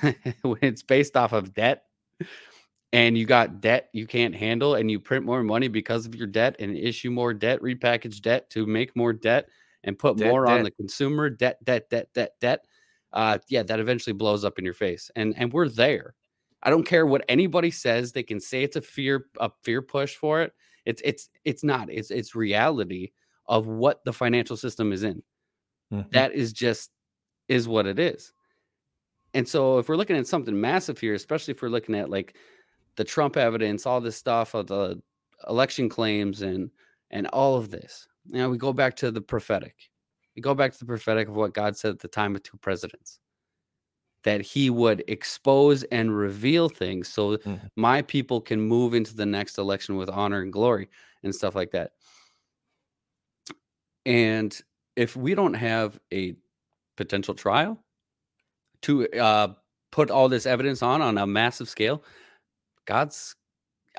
[0.60, 1.84] it's based off of debt
[2.92, 6.26] and you got debt you can't handle and you print more money because of your
[6.26, 9.48] debt and issue more debt repackage debt to make more debt
[9.84, 10.58] and put debt, more debt.
[10.58, 12.64] on the consumer debt, debt, debt, debt, debt,
[13.12, 15.10] uh, yeah, that eventually blows up in your face.
[15.16, 16.14] And and we're there.
[16.62, 18.12] I don't care what anybody says.
[18.12, 20.52] They can say it's a fear a fear push for it.
[20.90, 21.90] It's it's it's not.
[21.90, 23.12] It's it's reality
[23.46, 25.22] of what the financial system is in.
[25.92, 26.10] Mm-hmm.
[26.12, 26.90] That is just
[27.48, 28.32] is what it is.
[29.34, 32.36] And so if we're looking at something massive here, especially if we're looking at like
[32.96, 35.00] the Trump evidence, all this stuff of the
[35.48, 36.70] election claims and
[37.10, 39.74] and all of this, you know, we go back to the prophetic.
[40.36, 42.56] We go back to the prophetic of what God said at the time of two
[42.58, 43.20] presidents
[44.24, 47.54] that he would expose and reveal things so mm-hmm.
[47.76, 50.88] my people can move into the next election with honor and glory
[51.22, 51.92] and stuff like that.
[54.04, 54.58] And
[54.96, 56.34] if we don't have a
[56.96, 57.82] potential trial
[58.82, 59.54] to uh,
[59.92, 62.02] put all this evidence on on a massive scale,
[62.86, 63.36] God's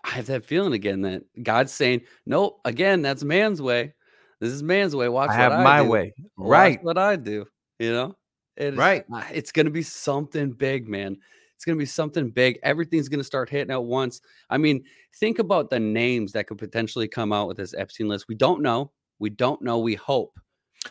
[0.03, 3.93] I have that feeling again that God's saying, "Nope, again, that's man's way.
[4.39, 5.07] This is man's way.
[5.09, 5.89] Watch I have I my do.
[5.89, 6.13] way.
[6.35, 6.83] Watch right.
[6.83, 7.45] what I do.
[7.77, 8.15] You know?
[8.57, 9.05] It's, right.
[9.31, 11.17] It's gonna be something big, man.
[11.55, 12.59] It's gonna be something big.
[12.63, 14.21] Everything's gonna start hitting at once.
[14.49, 14.83] I mean,
[15.15, 18.27] think about the names that could potentially come out with this Epstein list.
[18.27, 18.91] We don't know.
[19.19, 19.79] We don't know.
[19.79, 20.39] We hope.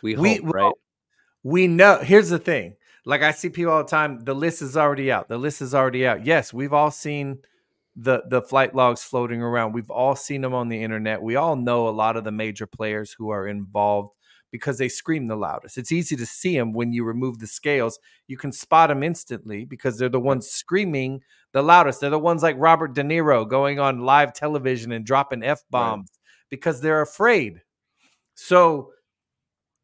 [0.02, 0.72] We hope, we, right?
[1.42, 1.98] We know.
[1.98, 2.76] Here's the thing.
[3.04, 4.24] Like I see people all the time.
[4.24, 5.28] The list is already out.
[5.28, 6.24] The list is already out.
[6.24, 7.38] Yes, we've all seen
[7.96, 9.72] the the flight logs floating around.
[9.72, 11.20] We've all seen them on the internet.
[11.20, 14.14] We all know a lot of the major players who are involved
[14.50, 15.78] because they scream the loudest.
[15.78, 17.98] It's easy to see them when you remove the scales.
[18.26, 22.00] You can spot them instantly because they're the ones screaming the loudest.
[22.00, 26.10] They're the ones like Robert De Niro going on live television and dropping f bombs
[26.10, 26.46] right.
[26.50, 27.62] because they're afraid.
[28.34, 28.92] So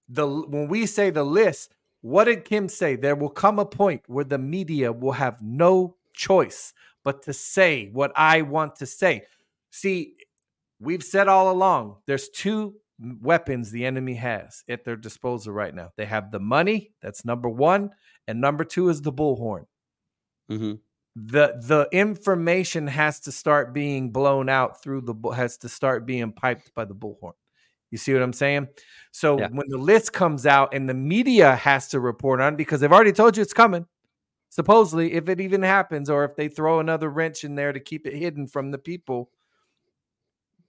[0.08, 2.96] the when we say the list, what did Kim say?
[2.96, 6.72] There will come a point where the media will have no choice
[7.04, 9.22] but to say what I want to say.
[9.70, 10.14] See,
[10.80, 15.90] we've said all along there's two weapons the enemy has at their disposal right now.
[15.96, 17.90] They have the money, that's number one,
[18.26, 19.66] and number two is the bullhorn.
[20.50, 20.74] Mm-hmm.
[21.16, 26.32] The the information has to start being blown out through the has to start being
[26.32, 27.32] piped by the bullhorn.
[27.90, 28.68] You see what I'm saying?
[29.12, 29.48] So yeah.
[29.50, 33.12] when the list comes out and the media has to report on because they've already
[33.12, 33.86] told you it's coming
[34.56, 38.06] supposedly, if it even happens, or if they throw another wrench in there to keep
[38.06, 39.30] it hidden from the people,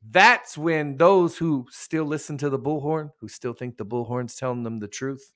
[0.10, 4.64] that's when those who still listen to the bullhorn, who still think the bullhorn's telling
[4.64, 5.32] them the truth,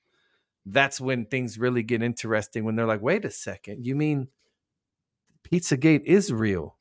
[0.64, 2.64] that's when things really get interesting.
[2.64, 4.28] When they're like, wait a second, you mean
[5.50, 6.76] Pizzagate is real?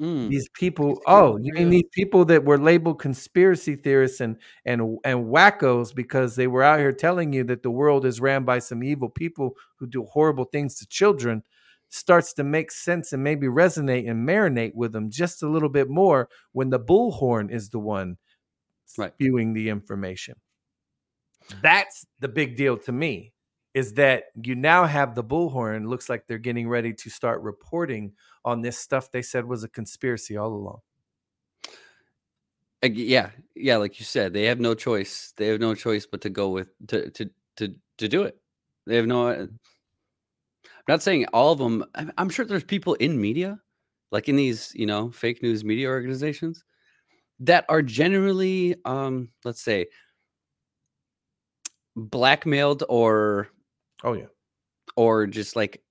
[0.00, 0.30] Mm.
[0.30, 5.26] These people, oh, you mean these people that were labeled conspiracy theorists and and and
[5.26, 8.82] wackos because they were out here telling you that the world is ran by some
[8.82, 11.42] evil people who do horrible things to children
[11.90, 15.88] starts to make sense and maybe resonate and marinate with them just a little bit
[15.88, 18.16] more when the bullhorn is the one
[18.96, 19.12] right.
[19.14, 20.34] spewing the information.
[21.62, 23.32] That's the big deal to me
[23.74, 28.12] is that you now have the bullhorn looks like they're getting ready to start reporting
[28.44, 30.80] on this stuff they said was a conspiracy all along
[32.82, 35.34] yeah, yeah, like you said, they have no choice.
[35.36, 38.38] They have no choice but to go with to to to to do it.
[38.86, 39.48] They have no.
[40.90, 41.84] Not saying all of them.
[41.94, 43.60] I'm, I'm sure there's people in media,
[44.10, 46.64] like in these you know fake news media organizations,
[47.40, 49.86] that are generally, um, let's say,
[51.96, 53.48] blackmailed or
[54.02, 54.26] Oh yeah.
[54.96, 55.82] or just like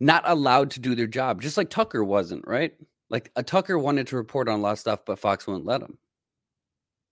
[0.00, 2.72] not allowed to do their job, just like Tucker wasn't, right?
[3.10, 5.82] Like a Tucker wanted to report on a lot of stuff, but Fox wouldn't let
[5.82, 5.98] him.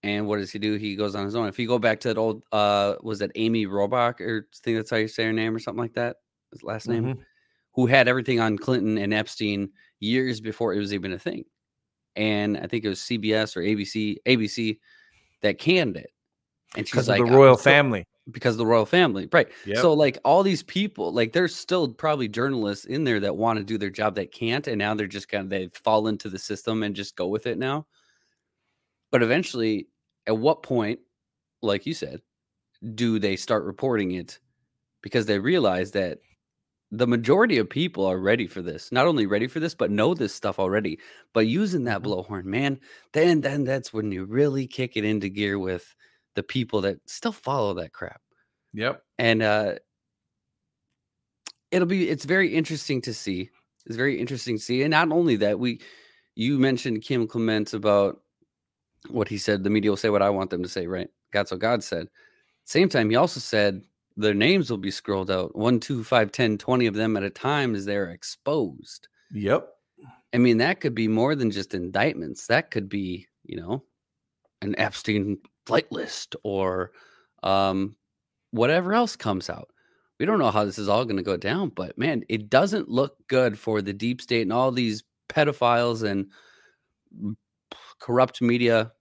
[0.03, 0.77] And what does he do?
[0.77, 1.49] He goes on his own.
[1.49, 4.77] If you go back to that old, uh, was that Amy Robach or I think
[4.77, 6.17] that's how you say her name or something like that,
[6.53, 7.25] his last name, Mhm.
[7.75, 11.45] who had everything on Clinton and Epstein years before it was even a thing.
[12.17, 14.81] And I think it was CBS or ABC, ABC
[15.43, 16.11] that canned it.
[16.77, 18.05] And she's Because like, of the royal still- family.
[18.31, 19.49] because of the royal family, right?
[19.65, 19.79] Yep.
[19.79, 23.65] So like all these people, like there's still probably journalists in there that want to
[23.65, 26.39] do their job that can't, and now they're just kind of they fall into the
[26.39, 27.87] system and just go with it now.
[29.11, 29.89] But eventually,
[30.27, 31.01] at what point,
[31.63, 32.21] like you said,
[32.95, 34.39] do they start reporting it?
[35.01, 36.19] Because they realize that
[36.91, 38.91] the majority of people are ready for this.
[38.93, 40.99] Not only ready for this, but know this stuff already.
[41.35, 42.05] But using that Mhm.
[42.05, 42.81] blowhorn, man,
[43.13, 45.95] then then that's when you really kick it into gear with
[46.35, 48.23] the people that still follow that crap
[48.73, 49.05] Yep.
[49.19, 49.75] and uh
[51.71, 53.51] it'll be it's very interesting to see
[53.87, 55.81] it's very interesting to see and not only that we
[56.35, 58.23] you mentioned kim clement about
[59.11, 61.51] what he said the media will say what i want them to say right that's
[61.51, 62.09] what god said
[62.65, 63.83] same time he also said
[64.19, 65.57] their names will be scrolled out.
[65.57, 69.09] One two five ten twenty of them at a time as they're exposed.
[69.33, 69.69] Yep.
[70.35, 72.47] i mean that could be more than just indictments.
[72.49, 73.85] That could be you know
[74.61, 76.91] an epstein flight list or
[77.43, 77.97] um
[78.51, 79.71] whatever else comes out.
[80.19, 82.89] We don't know how this is all going to go down but man it doesn't
[82.89, 86.27] look good for the deep state and all these pedophiles and
[88.01, 88.93] corrupt media.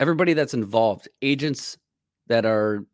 [0.00, 1.76] Everybody that's involved agents
[2.26, 2.84] that are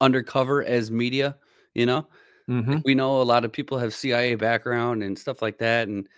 [0.00, 1.36] undercover as media
[1.74, 2.06] you know
[2.46, 6.08] hmm we know a lot of people have cia background and stuff like that and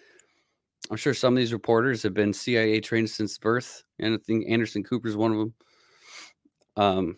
[0.91, 4.47] i'm sure some of these reporters have been cia trained since birth and i think
[4.49, 5.55] anderson cooper's one of them
[6.77, 7.17] um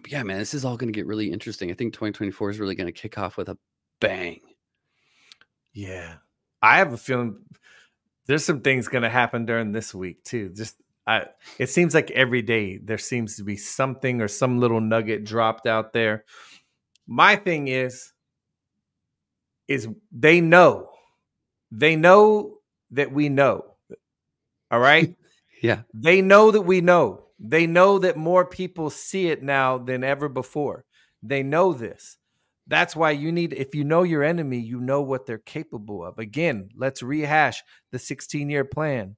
[0.00, 2.60] but yeah man this is all going to get really interesting i think 2024 is
[2.60, 3.58] really going to kick off with a
[4.00, 4.40] bang
[5.72, 6.16] Yeah.
[6.60, 7.38] I have a feeling
[8.26, 10.50] there's some things going to happen during this week too.
[10.50, 11.26] Just I
[11.58, 15.66] it seems like every day there seems to be something or some little nugget dropped
[15.66, 16.24] out there.
[17.06, 18.12] My thing is
[19.68, 20.90] is they know.
[21.70, 22.58] They know
[22.90, 23.64] that we know.
[24.70, 25.14] All right?
[25.62, 27.24] yeah They know that we know.
[27.38, 30.84] They know that more people see it now than ever before.
[31.22, 32.18] They know this.
[32.68, 36.18] That's why you need, if you know your enemy, you know what they're capable of.
[36.18, 39.16] Again, let's rehash the 16 year plan.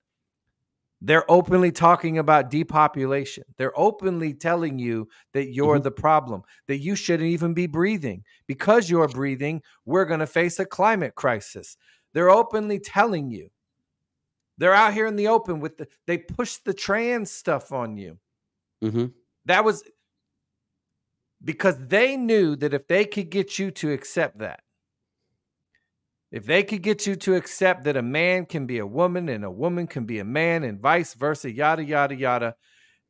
[1.04, 3.44] They're openly talking about depopulation.
[3.58, 5.82] They're openly telling you that you're Mhm.
[5.82, 8.24] the problem, that you shouldn't even be breathing.
[8.46, 11.76] Because you're breathing, we're going to face a climate crisis.
[12.14, 13.50] They're openly telling you.
[14.58, 18.18] They're out here in the open with the, they push the trans stuff on you.
[18.82, 19.06] hmm
[19.46, 19.82] That was
[21.42, 24.63] because they knew that if they could get you to accept that,
[26.34, 29.44] if they could get you to accept that a man can be a woman and
[29.44, 32.56] a woman can be a man and vice versa, yada, yada, yada,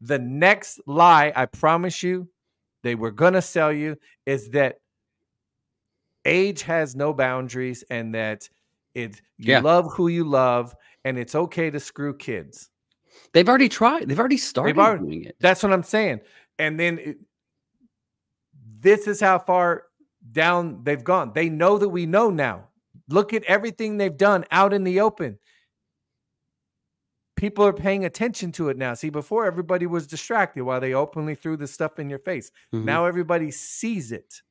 [0.02, 2.28] the next lie, I promise you,
[2.82, 3.96] they were going to sell you
[4.26, 4.76] is that
[6.26, 8.46] age has no boundaries and that
[8.94, 9.60] it you Yeah.
[9.60, 10.74] love who you love
[11.06, 12.68] and it's okay to screw kids.
[13.32, 16.20] they've already tried they've already started already- doing it That's what I'm saying.
[16.58, 17.16] And then it,
[18.80, 19.84] this is how far
[20.30, 21.32] down they've gone.
[21.32, 22.68] They know that we know now.
[23.08, 25.38] Look at everything they've done out in the open.
[27.36, 28.94] People are paying attention to it now.
[28.94, 32.50] See, before everybody was distracted while they openly threw the stuff in your face.
[32.72, 32.84] Mhm.
[32.84, 34.42] Now everybody sees it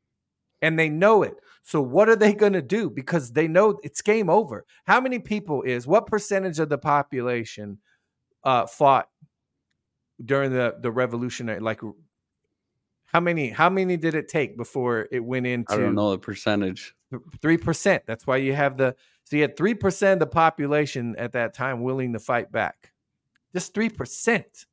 [0.62, 1.36] and they know it.
[1.64, 2.90] So what are they going to do?
[2.90, 4.66] Because they know it's game over.
[4.86, 7.80] How many people is what percentage of the population
[8.44, 9.10] uh, fought
[10.24, 11.60] during the the revolutionary?
[11.60, 11.82] Like,
[13.14, 13.50] how many?
[13.50, 15.74] How many did it take before it went into?
[15.74, 16.96] i don't know the percentage
[17.42, 18.04] Three percent.
[18.08, 18.96] That's why you have the.
[19.26, 22.92] So you had three percent of the population at that time willing to fight back.
[23.54, 24.66] Just three percent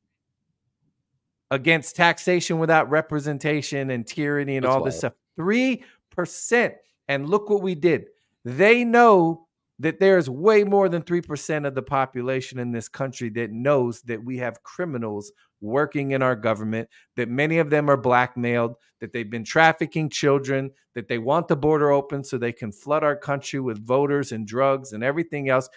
[1.50, 5.12] against taxation without representation and tyranny and That's all this stuff.
[5.36, 6.74] Three percent.
[7.08, 8.06] And look what we did.
[8.44, 9.46] They know
[9.80, 14.22] that there's way more than 3% of the population in this country that knows that
[14.22, 19.30] we have criminals working in our government, that many of them are blackmailed, that they've
[19.30, 23.58] been trafficking children, that they want the border open so they can flood our country
[23.58, 25.68] with voters and drugs and everything else.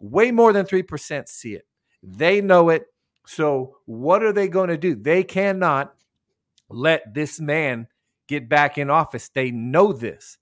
[0.00, 1.66] Way more than 3% see it.
[2.02, 2.86] They know it.
[3.24, 4.96] So what are they going to do?
[4.96, 5.94] They cannot
[6.68, 7.86] let this man
[8.26, 9.28] get back in office.
[9.28, 10.38] They know this.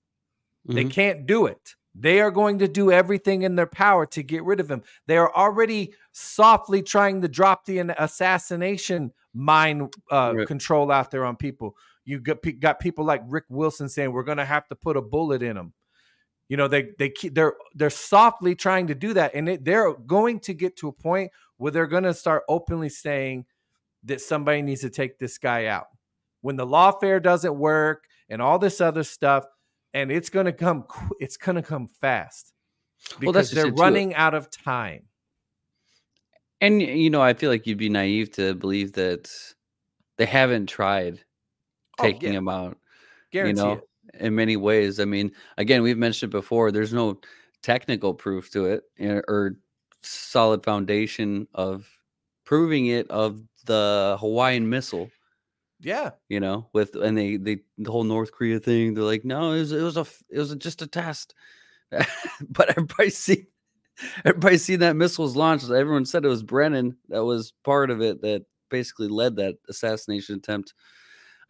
[0.64, 0.92] They Mhm.
[0.92, 1.74] can't do it.
[1.94, 4.82] They are going to do everything in their power to get rid of him.
[5.06, 10.46] They are already softly trying to drop the assassination mind uh, Right.
[10.46, 11.76] control out there on people.
[12.04, 15.02] You got, got people like Rick Wilson saying we're going to have to put a
[15.02, 15.72] bullet in him.
[16.48, 19.94] You know they they keep they're they're softly trying to do that, and it, they're
[19.94, 23.46] going to get to a point where they're going to start openly saying
[24.04, 25.86] that somebody needs to take this guy out.
[26.42, 29.46] When the lawfare doesn't work and all this other stuff,
[29.94, 30.84] and it's going to come
[31.20, 32.52] it's going to come fast
[33.20, 33.82] because just they're it, too.
[33.82, 35.04] running out of time.
[36.60, 39.30] And you know, I feel like you'd be naive to believe that
[40.18, 41.24] they haven't tried
[41.98, 42.38] Oh, taking yeah.
[42.38, 42.78] him out.
[43.30, 43.72] Guarantee you know,
[44.14, 44.20] it.
[44.20, 44.98] in many ways.
[45.00, 46.70] I mean, again, we've mentioned before.
[46.70, 47.20] There's no
[47.62, 48.84] technical proof to it,
[49.28, 49.56] or
[50.02, 51.86] solid foundation of
[52.44, 55.10] proving it of the Hawaiian missile.
[55.82, 58.94] Yeah, You know, with and they they the whole North Korea thing.
[58.94, 61.34] They're like, no, it was it was a it was just a test.
[61.90, 63.46] but everybody see
[64.24, 65.70] everybody seen that missile was launched.
[65.70, 70.36] Everyone said it was Brennan that was part of it that basically led that assassination
[70.36, 70.74] attempt.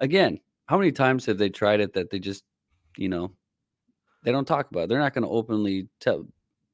[0.00, 2.44] Again, how many times have they tried it that they just,
[2.96, 3.32] you know,
[4.24, 4.84] they don't talk about?
[4.84, 4.88] It.
[4.88, 6.26] They're not going to openly tell.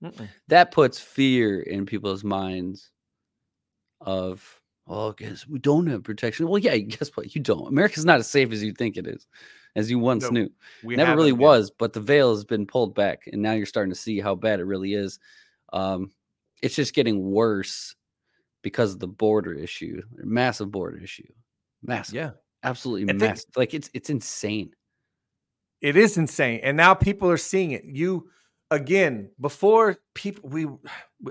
[0.02, 0.28] Mm-mm.
[0.48, 2.90] That puts fear in people's minds
[4.00, 4.57] of,
[4.88, 6.48] oh, guess we don't have protection.
[6.48, 7.34] Well, yeah, guess what?
[7.34, 7.68] You don't.
[7.68, 9.26] America's not as safe as you think it is,
[9.76, 10.48] as you once No, knew
[10.82, 11.38] we never really been.
[11.38, 14.34] was, but the veil has been pulled back, and now you're starting to see how
[14.34, 15.18] bad it really is.
[15.72, 16.12] Um,
[16.62, 17.94] it's just getting worse
[18.62, 21.32] because of the border issue, massive border issue,
[21.82, 22.30] massive, Yeah,
[22.62, 23.50] absolutely I massive.
[23.56, 24.74] Like it's it's insane.
[25.80, 27.84] it is insane, and now people are seeing it.
[27.84, 28.30] You
[28.70, 30.66] again before people we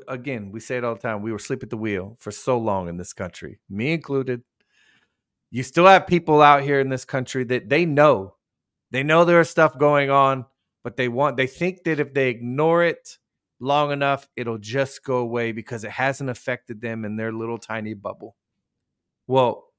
[0.07, 1.21] again we say it all the time.
[1.21, 4.43] We were asleep at the wheel for so long in this country, me included.
[5.49, 8.35] You still have people out here in this country that they know,
[8.91, 10.45] they know there is stuff going on,
[10.83, 13.17] but they want they think that if they ignore it
[13.59, 17.93] long enough, it'll just go away because it hasn't affected them in their little tiny
[17.93, 18.35] bubble.
[19.25, 19.71] Well,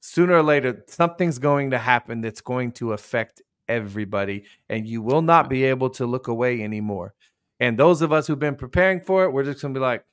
[0.00, 5.22] sooner or later, something's going to happen that's going to affect everybody, and you will
[5.22, 7.14] not be able to look away anymore.
[7.60, 10.04] And those of us who've been preparing for it, we're just gonna be like,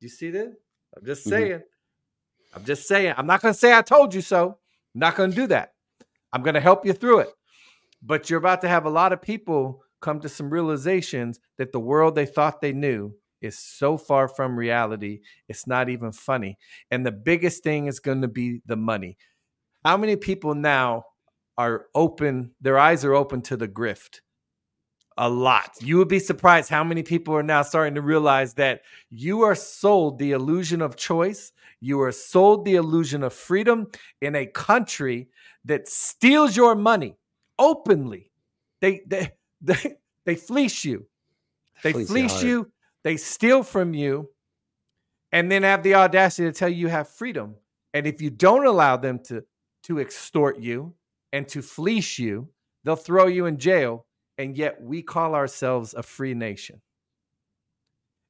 [0.00, 0.54] "You see this?
[0.96, 1.30] I'm just Mhm.
[1.30, 1.62] saying.
[2.54, 3.14] I'm just saying.
[3.16, 4.58] I'm not gonna say I told you so.
[4.94, 5.74] I'm not gonna do that.
[6.32, 7.34] I'm gonna help you through it.
[8.02, 11.80] But you're about to have a lot of people come to some realizations that the
[11.80, 15.20] world they thought they knew is so far from reality.
[15.48, 16.58] It's not even funny.
[16.90, 19.16] And the biggest thing is going to be the money.
[19.84, 21.04] How many people now
[21.60, 24.20] are open, their eyes are open to the grift?
[25.18, 25.72] A lot.
[25.80, 28.80] You would be surprised how many people are now starting to realize that
[29.10, 31.52] you are sold the illusion of choice.
[31.80, 33.88] You are sold the illusion of freedom
[34.22, 35.28] in a country
[35.66, 37.18] that steals your money
[37.58, 38.30] openly.
[38.80, 41.06] They they they, they fleece you.
[41.82, 42.72] They Fleece you fleece you,
[43.04, 44.30] they steal from you,
[45.32, 47.56] and then have the audacity to tell you you have freedom.
[47.92, 49.44] And if you don't allow them to
[49.84, 50.94] to extort you
[51.32, 52.48] and to fleece you,
[52.84, 54.06] they'll throw you in jail.
[54.38, 56.80] And yet we call ourselves a free nation.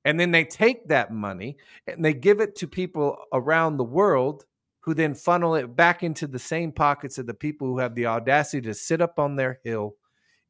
[0.05, 4.47] And then they take that money and they give it to people around the world
[4.81, 8.07] who then funnel it back into the same pockets of the people who have the
[8.07, 9.97] audacity to sit up on their hill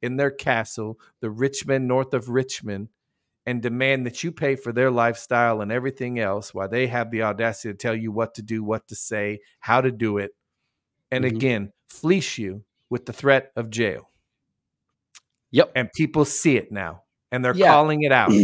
[0.01, 2.89] in their castle, the rich men north of Richmond,
[3.45, 7.23] and demand that you pay for their lifestyle and everything else while they have the
[7.23, 10.31] audacity to tell you what to do, what to say, how to do it.
[11.11, 11.29] And Mhm.
[11.29, 14.09] again, fleece you with the threat of jail.
[15.51, 15.73] Yep.
[15.75, 17.69] And people see it now and they're Yeah.
[17.73, 18.33] calling it out.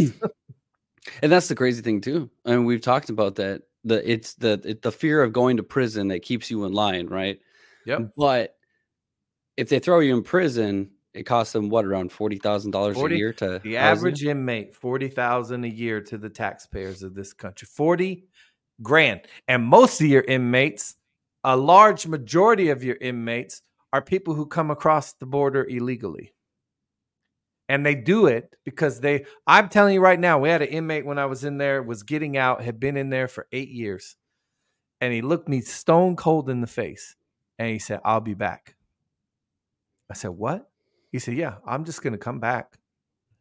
[1.21, 2.29] And that's the crazy thing too.
[2.45, 3.61] I And we've talked about that.
[3.85, 7.07] The it's the it, the fear of going to prison that keeps you in line,
[7.07, 7.39] right?
[7.85, 8.11] Yep.
[8.17, 8.57] But
[9.55, 13.15] if they throw you in prison, it costs them what around forty thousand dollars a
[13.15, 13.77] year to The house you?
[13.77, 17.69] average inmate, 40,000 a year to the taxpayers of this country.
[17.71, 18.27] 40
[18.81, 19.21] grand.
[19.47, 20.96] And most of your inmates,
[21.47, 23.61] a large majority of your inmates
[23.93, 26.33] are people who come across the border illegally.
[27.69, 31.05] And they do it because they I'm telling you right now, we had an inmate
[31.05, 34.17] when I was in there was getting out, had been in there for 8 years.
[34.99, 37.15] And he looked me stone cold in the face
[37.57, 38.75] and he said, "I'll be back."
[40.09, 40.69] I said, "What?"
[41.11, 42.77] He said, "Yeah, I'm just going to come back."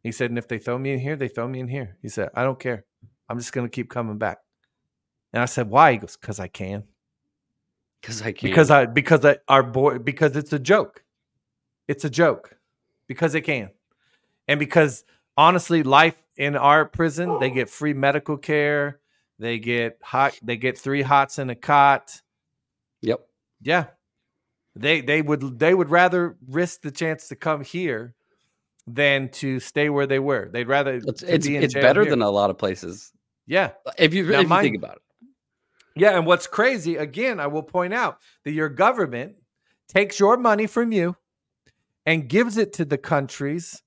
[0.03, 1.97] He said, and if they throw me in here, they throw me in here.
[2.01, 2.85] He said, I don't care.
[3.29, 4.39] I'm just going to keep coming back.
[5.33, 5.91] And I said, why?
[5.91, 6.85] He goes, because I can.
[8.07, 8.43] Because I can't.
[8.43, 11.03] Because I, because I, our boy, because it's a joke.
[11.89, 12.57] It's a joke
[13.09, 13.71] because it can.
[14.47, 15.05] And because
[15.37, 19.01] honestly, life in our prison, they get free medical care.
[19.41, 20.39] They get hot.
[20.43, 22.21] They get three hots in a cot.
[23.03, 23.27] Yep.
[23.61, 23.87] Yeah,
[24.77, 28.15] they they would they would rather risk the chance to come here
[28.87, 30.49] than to stay where they were.
[30.53, 32.11] They'd rather It's it's, be it's better here.
[32.11, 33.13] than a lot of places.
[33.47, 35.03] yeah If you Now if you think about it.
[35.97, 36.17] Yeah.
[36.17, 39.37] And what's crazy again, I will point out that your government
[39.89, 41.17] takes your money from you
[42.05, 43.83] and gives it to the countries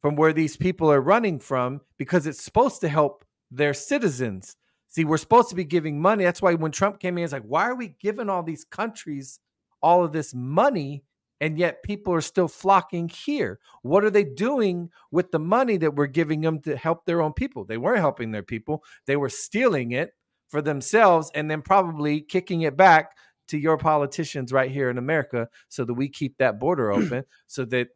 [0.00, 4.56] from where these people are running from because it's supposed to help their citizens.
[4.88, 6.24] See, we're supposed to be giving money.
[6.24, 9.40] That's why when Trump came in, it's like, why are we giving all these countries
[9.82, 11.04] all of this money
[11.40, 13.58] and yet people are still flocking here?
[13.82, 17.32] What are they doing with the money that we're giving them to help their own
[17.32, 17.64] people?
[17.64, 20.12] They weren't helping their people, they were stealing it
[20.48, 23.16] for themselves and then probably kicking it back
[23.48, 27.64] to your politicians right here in America so that we keep that border open so
[27.66, 27.88] that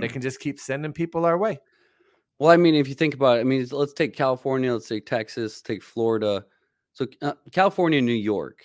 [0.00, 1.58] they can just keep sending people our way.
[2.38, 5.04] Well, I mean, if you think about it, I mean, let's take California, let's take
[5.06, 6.44] Texas, take Florida.
[6.94, 8.64] So uh, California, and New York,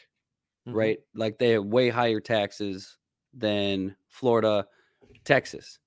[0.67, 0.73] Mhm.
[0.73, 0.99] right?
[1.13, 2.97] Like they have way higher taxes
[3.33, 4.65] than Florida,
[5.25, 5.79] Texas.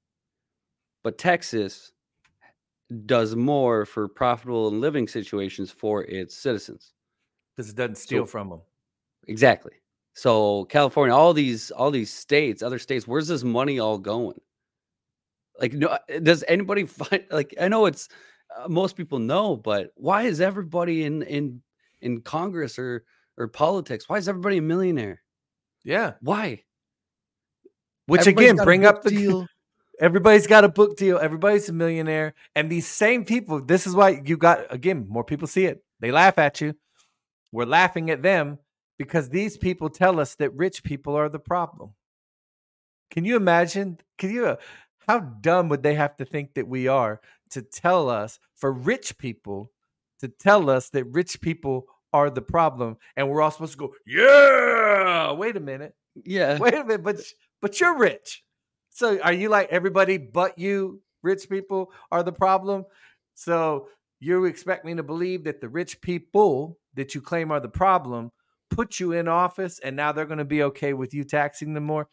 [1.03, 1.93] But Texas
[3.07, 6.93] does more for profitable and living situations for its citizens.
[7.59, 8.61] Because it doesn't steal So- from them.
[9.27, 9.73] Exactly.
[10.15, 14.41] So California, all these all these states, other states, where's this money all going?
[15.61, 17.55] Like, no, uh, does anybody find like?
[17.61, 18.09] I know it's
[18.57, 21.61] uh, most people know, but why is everybody in in
[22.01, 23.05] in Congress or
[23.37, 24.09] or politics?
[24.09, 25.21] Why is everybody a millionaire?
[25.85, 26.13] Yeah.
[26.21, 26.63] Why?
[28.07, 29.47] Which Everybody's again, bring up the deal.
[30.01, 31.19] Everybody's got a book deal.
[31.19, 32.35] Everybody's a millionaire.
[32.55, 35.83] And these same people, this is why you got, again, more people see it.
[35.99, 36.75] They laugh at you.
[37.53, 38.59] We're laughing at them
[38.99, 41.95] because these people tell us that rich people are the problem.
[43.11, 43.99] Can you imagine?
[44.19, 44.57] Can you, uh,
[45.07, 47.21] how dumb would they have to think that we are
[47.51, 49.73] to tell us, for rich people,
[50.21, 52.97] to tell us that rich people are the problem?
[53.17, 55.33] And we're all supposed to go, yeah.
[55.33, 55.95] Wait a minute.
[56.25, 56.59] Yeah.
[56.59, 57.17] Wait a minute, but
[57.63, 58.45] but you're rich.
[58.91, 62.85] So are you like everybody but you rich people are the problem?
[63.35, 63.89] So
[64.21, 68.30] you expect me to believe that the rich people that you claim are the problem
[68.70, 71.84] put you in office and now they're going to be okay with you taxing them
[71.84, 72.09] more?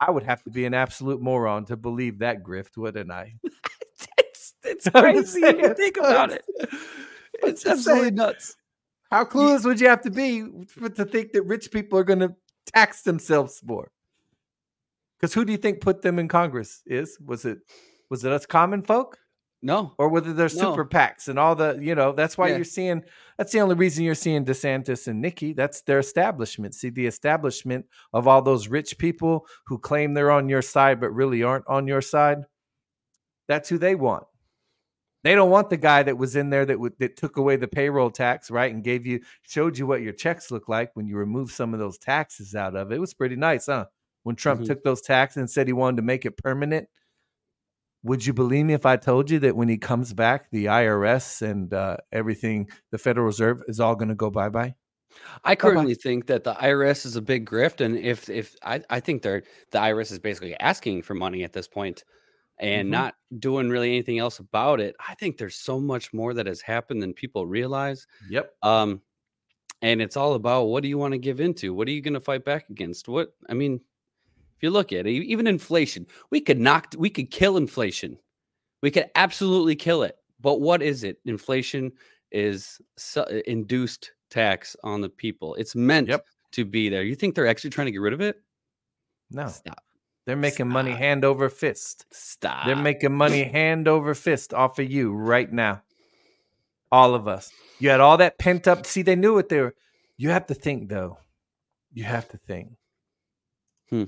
[0.00, 3.34] I would have to be an absolute moron to believe that grift, wouldn't I?
[4.18, 6.44] it's it's crazy if you think about it.
[7.42, 8.14] It's just absolutely saying.
[8.14, 8.56] nuts.
[9.10, 12.20] How clueless would you have to be for, to think that rich people are going
[12.20, 12.34] to
[12.74, 13.90] tax themselves more?
[15.18, 16.82] Because who do you think put them in Congress?
[16.86, 17.58] Is was it
[18.08, 19.18] was it us common folk
[19.62, 19.94] No.
[19.98, 20.72] or whether they're No.
[20.72, 22.12] super PACs and all the you know?
[22.12, 22.56] That's why Yeah.
[22.56, 23.04] you're seeing.
[23.36, 25.52] That's the only reason you're seeing DeSantis and Nikki.
[25.52, 26.74] That's their establishment.
[26.74, 31.10] See the establishment of all those rich people who claim they're on your side but
[31.10, 32.44] really aren't on your side.
[33.48, 34.24] That's who they want.
[35.22, 37.68] They don't want the guy that was in there that would that took away the
[37.68, 41.16] payroll tax, right, and gave you showed you what your checks look like when you
[41.16, 42.94] remove some of those taxes out of it.
[42.96, 43.84] It was pretty nice, huh?
[44.22, 44.66] When Trump Mhm.
[44.66, 46.88] took those taxes and said he wanted to make it permanent.
[48.02, 51.42] Would you believe me if I told you that when he comes back, the IRS
[51.42, 54.74] and uh, everything, the Federal Reserve is all going to go bye bye?
[55.44, 59.00] I currently think that the IRS is a big grift, and if if I, I
[59.00, 59.42] think they're
[59.72, 62.04] the IRS is basically asking for money at this point
[62.58, 62.92] and Mhm.
[62.92, 64.94] not doing really anything else about it.
[65.06, 68.06] I think there's so much more that has happened than people realize.
[68.28, 68.52] Yep.
[68.62, 69.02] Um,
[69.82, 71.74] and it's all about what do you want to give into?
[71.74, 73.08] What are you going to fight back against?
[73.08, 73.80] What I mean,
[74.60, 78.18] if you look at it, even inflation, we could knock, we could kill inflation.
[78.82, 80.16] We could absolutely kill it.
[80.38, 81.16] But what is it?
[81.24, 81.92] Inflation
[82.30, 85.54] is su- induced tax on the people.
[85.54, 86.26] It's meant Yep.
[86.52, 87.02] to be there.
[87.04, 88.36] You think they're actually trying to get rid of it?
[89.30, 89.82] No, Stop.
[90.26, 92.04] they're making money hand over fist.
[92.12, 92.66] Stop.
[92.66, 95.82] They're making money hand over fist off of you right now.
[96.92, 97.50] All of us.
[97.78, 98.84] You had all that pent up.
[98.84, 99.74] See, they knew what they were.
[100.18, 101.16] You have to think, though.
[101.94, 102.72] You have to think.
[103.88, 104.04] Hmm.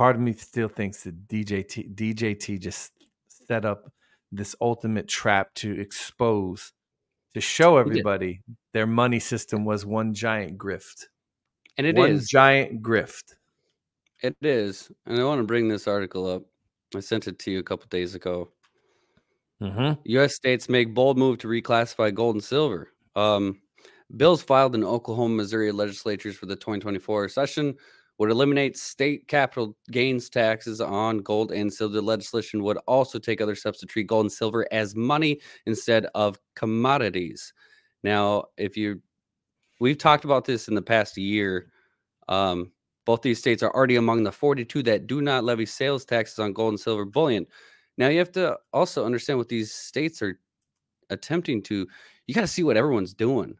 [0.00, 2.92] Part of me still thinks that DJT DJT just
[3.28, 3.92] set up
[4.32, 6.72] this ultimate trap to expose,
[7.34, 8.40] to show everybody
[8.72, 11.04] their money system was one giant grift.
[11.76, 12.28] and it one is.
[12.28, 13.34] giant grift.
[14.22, 14.90] It is.
[15.04, 16.44] And I want to bring this article up.
[16.96, 18.52] I sent it to you a couple days ago.
[19.60, 20.00] Mm-hmm.
[20.02, 20.34] U.S.
[20.34, 22.88] states make bold move to reclassify gold and silver.
[23.16, 23.60] Um,
[24.16, 27.76] bills filed in Oklahoma, Missouri legislatures for the 2024 session
[28.20, 31.94] would eliminate state capital gains taxes on gold and silver.
[31.94, 36.04] The legislation would also take other steps to treat gold and silver as money instead
[36.14, 37.54] of commodities.
[38.04, 39.00] Now, if you,
[39.80, 41.72] we've talked about this in the past year.
[42.28, 42.72] Um,
[43.06, 46.52] both these states are already among the 42 that do not levy sales taxes on
[46.52, 47.46] gold and silver bullion.
[47.96, 50.38] Now you have to also understand what these states are
[51.08, 51.88] attempting to.
[52.26, 53.54] You got to see what everyone's doing.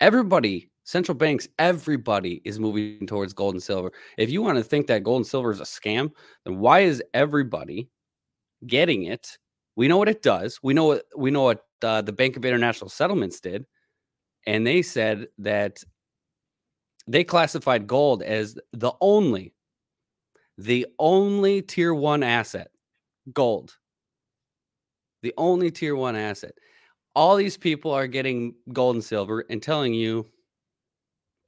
[0.00, 3.92] Everybody, central banks, everybody is moving towards gold and silver.
[4.16, 6.12] If you want to think that gold and silver is a scam,
[6.44, 7.90] then why is everybody
[8.66, 9.36] getting it?
[9.74, 10.60] We know what it does.
[10.62, 13.66] We know what we know what uh, the Bank of International Settlements did,
[14.46, 15.82] and they said that
[17.08, 19.54] they classified gold as the only,
[20.56, 22.68] the only tier one asset,
[23.32, 23.76] gold.
[25.22, 26.52] The only tier one asset.
[27.16, 30.26] All these people are getting gold and silver and telling you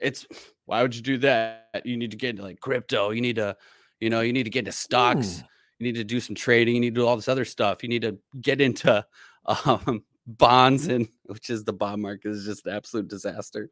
[0.00, 0.26] it's
[0.66, 1.82] why would you do that?
[1.84, 3.10] You need to get into like crypto.
[3.10, 3.56] You need to,
[4.00, 5.26] you know, you need to get into stocks.
[5.26, 5.44] Mm.
[5.78, 6.74] You need to do some trading.
[6.74, 7.82] You need to do all this other stuff.
[7.82, 9.04] You need to get into
[9.46, 13.68] um, bonds and which is the bond market is just an absolute disaster.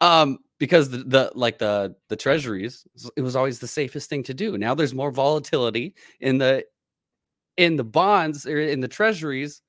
[0.00, 2.84] Um, because the, the like the the treasuries,
[3.16, 4.58] it was always the safest thing to do.
[4.58, 6.64] Now there's more volatility in the
[7.56, 9.62] in the bonds or in the treasuries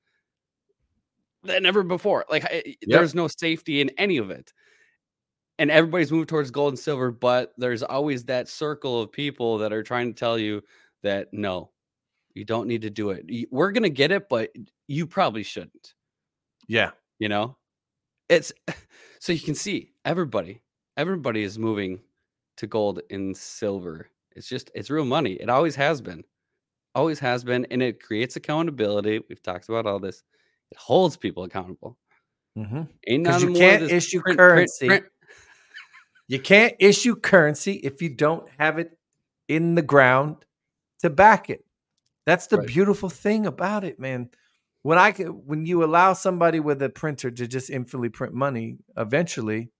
[1.44, 2.24] than ever before.
[2.28, 4.52] Like I- there's no safety in any of it.
[5.58, 9.72] And everybody's moved towards gold and silver, but there's always that circle of people that
[9.72, 10.62] are trying to tell you
[11.02, 11.70] that no,
[12.34, 13.24] you don't need to do it.
[13.50, 14.50] We're gonna get it, but
[14.88, 15.94] you probably shouldn't.
[16.66, 16.90] Yeah.
[17.18, 17.56] You know,
[18.28, 18.52] it's
[19.20, 20.60] so you can see everybody,
[20.96, 22.00] everybody is moving
[22.56, 24.08] to gold and silver.
[24.34, 25.34] It's just it's real money.
[25.34, 26.24] It always has been,
[26.94, 29.20] always has been, and it creates accountability.
[29.28, 30.22] We've talked about all this.
[30.70, 31.96] It holds people accountable.
[32.58, 32.82] Mm-hmm.
[33.08, 34.86] Ain't you can't issue print, print, currency.
[34.86, 35.04] print.
[36.28, 38.96] You can't issue currency if you don't have it
[39.48, 40.44] in the ground
[41.00, 41.64] to back it.
[42.26, 42.66] That's the Right.
[42.66, 44.30] beautiful thing about it, man.
[44.82, 48.78] When I can, when you allow somebody with a printer to just infinitely print money,
[48.96, 49.70] eventually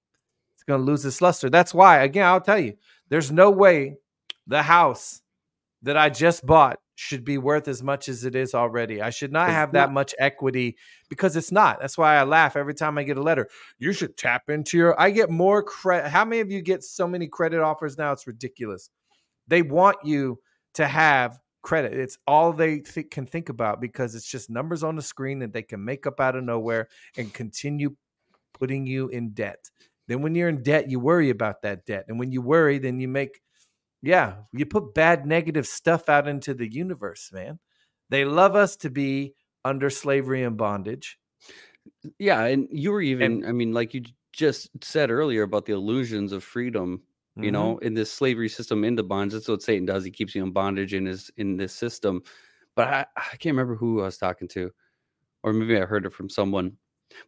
[0.55, 1.49] it's going to lose its luster.
[1.51, 2.75] That's why, again, I'll tell you,
[3.09, 3.97] there's no way
[4.47, 5.23] the house
[5.83, 9.03] that I just bought should be worth as much as it is already.
[9.03, 10.77] I should not have that much equity
[11.09, 11.81] because it's not.
[11.81, 13.49] That's why I laugh every time I get a letter.
[13.79, 15.01] You should tap into your.
[15.01, 16.11] I get more credit.
[16.11, 18.13] How many of you get so many credit offers now?
[18.13, 18.91] It's ridiculous.
[19.49, 20.39] They want you
[20.75, 21.95] to have credit.
[21.95, 25.53] It's all they th- can think about because it's just numbers on the screen that
[25.53, 27.97] they can make up out of nowhere and continue
[28.53, 29.71] putting you in debt.
[30.07, 32.05] Then when you're in debt, you worry about that debt.
[32.09, 33.41] And when you worry, then you make
[34.05, 37.59] yeah, you put bad negative stuff out into the universe, man.
[38.11, 39.35] They love us to be
[39.65, 41.19] under slavery and bondage.
[42.19, 44.03] Yeah, and you were even, I mean, like you
[44.33, 47.03] just said earlier about the illusions of freedom,
[47.41, 47.53] you Mhm.
[47.53, 49.35] know, in this slavery system into bonds.
[49.35, 50.05] That's what Satan does.
[50.05, 52.23] He keeps you in bondage in his in this system.
[52.77, 54.71] But I, I can't remember who I was talking to,
[55.45, 56.77] or maybe I heard it from someone.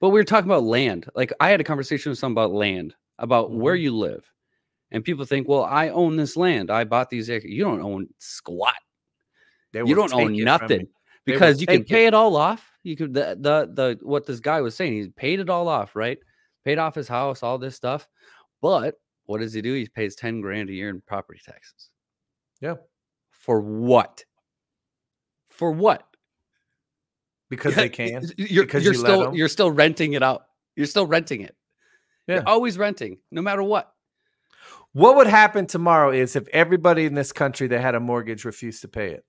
[0.01, 1.09] But we were talking about land.
[1.17, 3.83] Like I had a conversation with someone about land, about where Mhm.
[3.83, 4.33] you live.
[4.91, 6.71] And people think, well, I own this land.
[6.71, 7.29] I bought these.
[7.29, 8.75] ac-" You don't own squat.
[9.73, 10.89] They You don't own take it from nothing you.
[11.27, 11.93] They will because you can take it.
[11.93, 12.71] pay it all off.
[12.85, 14.93] You could the the the what this guy was saying.
[14.93, 16.19] He paid it all off, right?
[16.65, 18.09] Paid off his house, all this stuff.
[18.63, 19.75] But what does he do?
[19.75, 21.91] He pays ten grand a year in property taxes.
[22.61, 22.77] Yeah,
[23.33, 24.25] For what?
[25.49, 26.07] For what?
[27.51, 28.25] because they can.
[28.37, 30.47] You're, because you're you still you're still renting it out.
[30.75, 31.55] You're still renting it.
[32.27, 32.37] Yeah.
[32.37, 33.93] You're always renting, no matter what.
[34.97, 38.81] What would happen tomorrow is if everybody in this country that had a mortgage refused
[38.81, 39.27] to pay it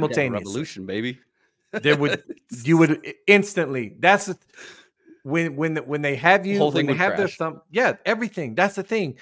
[0.00, 0.38] We'd have a simultaneously.
[0.38, 1.18] revolution, baby.
[1.72, 2.22] There would
[2.64, 3.96] you would instantly.
[3.98, 4.38] That's the,
[5.24, 7.36] when when when they have you whole when they have their crash.
[7.36, 7.60] thumb.
[7.70, 8.54] Yeah, everything.
[8.54, 9.18] That's the thing.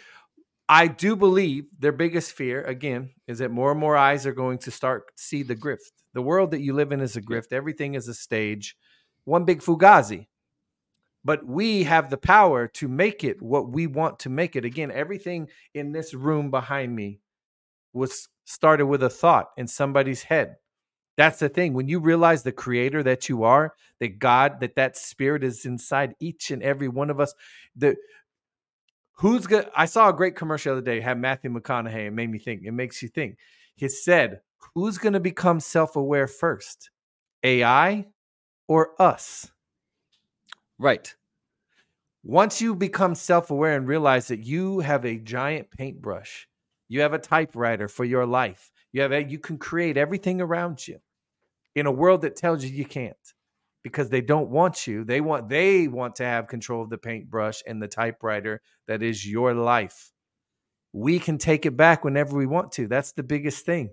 [0.68, 4.59] I do believe their biggest fear again is that more and more eyes are going
[4.59, 5.91] to start see the grift.
[6.14, 7.53] The world that you live in is a grift.
[7.53, 8.77] Everything is a stage,
[9.25, 10.29] one big fugazi.
[11.25, 14.64] But we have the power to make it what we want to make it.
[14.64, 17.20] Again, everything in this room behind me
[17.93, 20.57] was started with a thought in somebody's head.
[21.16, 21.75] That's the thing.
[21.75, 26.14] When you realize the creator that you are, that God, that that spirit is inside
[26.20, 27.35] each and every one of us,
[27.77, 27.97] the
[29.12, 29.68] who's good.
[29.77, 32.07] I saw a great commercial the other day, had Matthew McConaughey.
[32.07, 32.62] It made me think.
[32.64, 33.37] It makes you think.
[33.77, 34.41] He said,
[34.75, 36.91] Who's going to become self aware first?
[37.43, 38.07] AI
[38.68, 39.51] or us?
[40.83, 41.14] Right.
[42.24, 46.49] Once you become self aware and realize that you have a giant paintbrush,
[46.89, 50.89] you have a typewriter for your life, you have a, you can create everything around
[50.89, 50.99] you
[51.76, 53.14] in a world that tells you you can't
[53.85, 55.05] because they don't want you.
[55.05, 59.24] They want they want to have control of the paintbrush and the typewriter that is
[59.24, 60.11] your life.
[60.93, 62.89] We can take it back whenever we want to.
[62.89, 63.91] That's the biggest thing.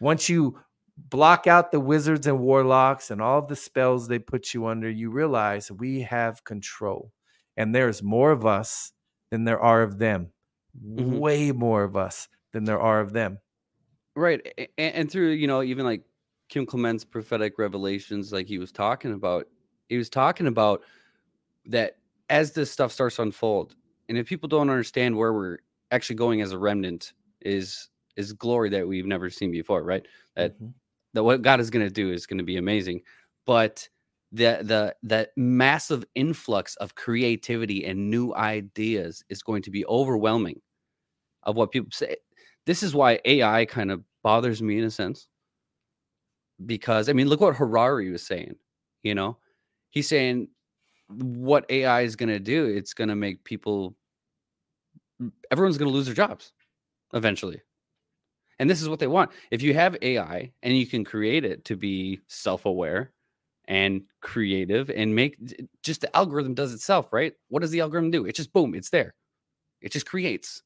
[0.00, 0.60] Once you
[0.96, 4.90] block out the wizards and warlocks and all of the spells they put you under,
[4.90, 7.12] you realize we have control.
[7.56, 8.92] And there's more of us
[9.30, 10.32] than there are of them.
[10.96, 11.20] Mhm.
[11.20, 13.40] Way more of us than there are of them.
[14.16, 14.40] Right.
[14.58, 16.04] a- a- And, through, you know, even like
[16.48, 19.48] Kim Clement's prophetic revelations, like he was talking about,
[19.88, 20.82] he was talking about
[21.66, 21.98] that
[22.30, 23.76] as this stuff starts to unfold,
[24.08, 25.58] and if people don't understand where we're
[25.90, 30.06] actually going as a remnant, is is glory that we've never seen before, right?
[30.36, 30.74] That Mhm.
[31.14, 33.02] That what God is going to do is going to be amazing,
[33.46, 33.88] but
[34.32, 40.60] the the that massive influx of creativity and new ideas is going to be overwhelming
[41.42, 42.16] of what people say.
[42.66, 45.28] This is why AI kind of bothers me in a sense,
[46.66, 48.54] because I mean, look what Harari was saying.
[49.02, 49.36] You know,
[49.90, 50.48] he's saying
[51.08, 52.66] what AI is going to do.
[52.66, 53.96] It's going to make people.
[55.50, 56.52] Everyone's going to lose their jobs
[57.12, 57.60] eventually.
[58.58, 59.30] And this is what they want.
[59.50, 63.12] If you have AI and you can create it to be self aware
[63.66, 65.38] and creative and make
[65.82, 67.32] just the algorithm does itself, right?
[67.48, 68.26] What does the algorithm do?
[68.26, 69.14] It just boom, it's there.
[69.80, 70.62] It just creates.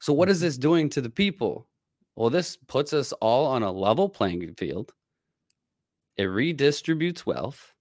[0.00, 0.46] So, what is mm-hmm.
[0.46, 1.68] this doing to the people?
[2.16, 4.92] Well, this puts us all on a level playing field.
[6.16, 7.72] It redistributes wealth.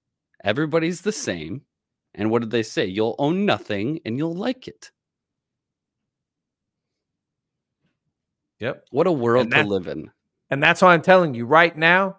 [0.43, 1.61] Everybody's the same.
[2.13, 2.85] And what did they say?
[2.85, 4.91] You'll own nothing and you'll like it.
[8.59, 8.85] Yep.
[8.91, 10.11] What a world to live in.
[10.49, 12.17] And that's why I'm telling you right now,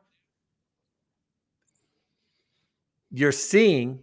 [3.11, 4.03] you're seeing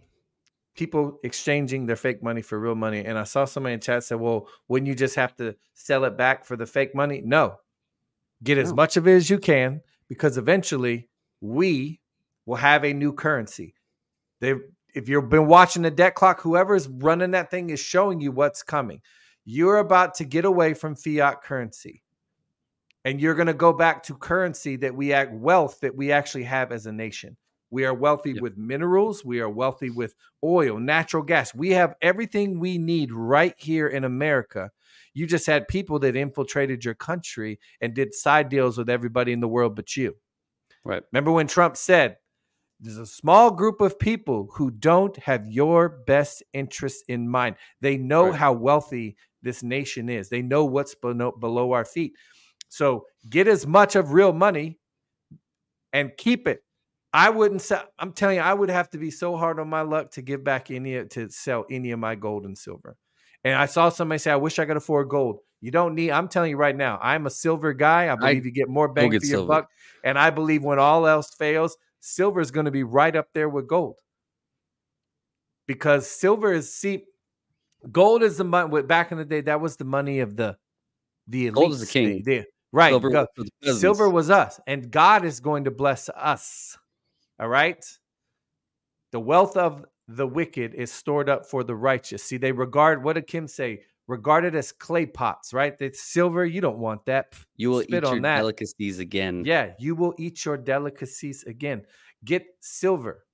[0.76, 3.04] people exchanging their fake money for real money.
[3.04, 6.16] And I saw somebody in chat said, well, wouldn't you just have to sell it
[6.16, 7.20] back for the fake money?
[7.24, 7.56] No.
[8.44, 8.76] Get as No.
[8.76, 11.08] much of it as you can because eventually
[11.40, 12.00] we
[12.46, 13.74] will have a new currency.
[14.40, 14.54] They
[14.94, 18.62] if you've been watching the debt clock, whoever's running that thing is showing you what's
[18.62, 19.02] coming.
[19.44, 22.02] You're about to get away from fiat currency
[23.04, 26.44] and you're going to go back to currency that we act wealth that we actually
[26.44, 27.36] have as a nation.
[27.70, 28.42] We are wealthy Yep.
[28.42, 31.54] with minerals, we are wealthy with oil, natural gas.
[31.54, 34.70] We have everything we need right here in America.
[35.14, 39.40] You just had people that infiltrated your country and did side deals with everybody in
[39.40, 40.16] the world but you.
[40.84, 41.02] Right.
[41.12, 42.16] Remember when Trump said,
[42.80, 47.56] there's a small group of people who don't have your best interest in mind.
[47.80, 48.38] They know Right.
[48.38, 50.28] how wealthy this nation is.
[50.28, 52.14] They know what's below, below our feet.
[52.68, 54.78] So get as much of real money
[55.92, 56.62] and keep it.
[57.12, 57.84] I wouldn't sell.
[57.98, 60.44] I'm telling you, I would have to be so hard on my luck to give
[60.44, 62.96] back any of- to sell any of my gold and silver.
[63.44, 66.10] And I saw somebody say, "I wish I could afford gold." You don't need.
[66.10, 68.12] I'm telling you right now, I'm a silver guy.
[68.12, 69.48] I believe you get more bang get for your silver.
[69.48, 69.70] buck.
[70.04, 73.48] And I believe when all else fails, silver is going to be right up there
[73.48, 73.98] with gold.
[75.66, 77.04] Because silver is see,
[77.90, 78.82] gold is the money.
[78.82, 80.58] Back in the day, that was the money of the
[81.26, 81.54] the elite.
[81.54, 82.22] Gold is the king.
[82.24, 82.90] the- right?
[82.90, 83.80] Silver was for the peasants.
[83.80, 86.76] silver was us, and God is going to bless us.
[87.40, 87.84] All right.
[89.12, 92.22] The wealth of the wicked is stored up for the righteous.
[92.22, 93.82] See, they regard what did Kim say?
[94.06, 95.78] Regarded as clay pots, right?
[95.78, 96.44] That's silver.
[96.46, 97.34] You don't want that.
[97.56, 98.38] You will spit eat on your that.
[98.38, 99.42] delicacies again.
[99.44, 101.82] Yeah, you will eat your delicacies again.
[102.24, 103.26] Get silver.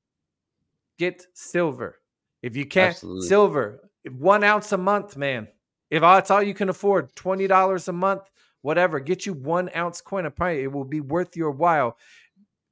[0.99, 2.01] Get silver.
[2.43, 3.29] If you can't, Absolutely.
[3.29, 5.49] silver, one ounce a month, man.
[5.91, 8.23] If oh, that's all you can afford, $20 a month,
[8.65, 10.25] whatever, get you one ounce coin.
[10.25, 11.99] I probably it will be worth your while.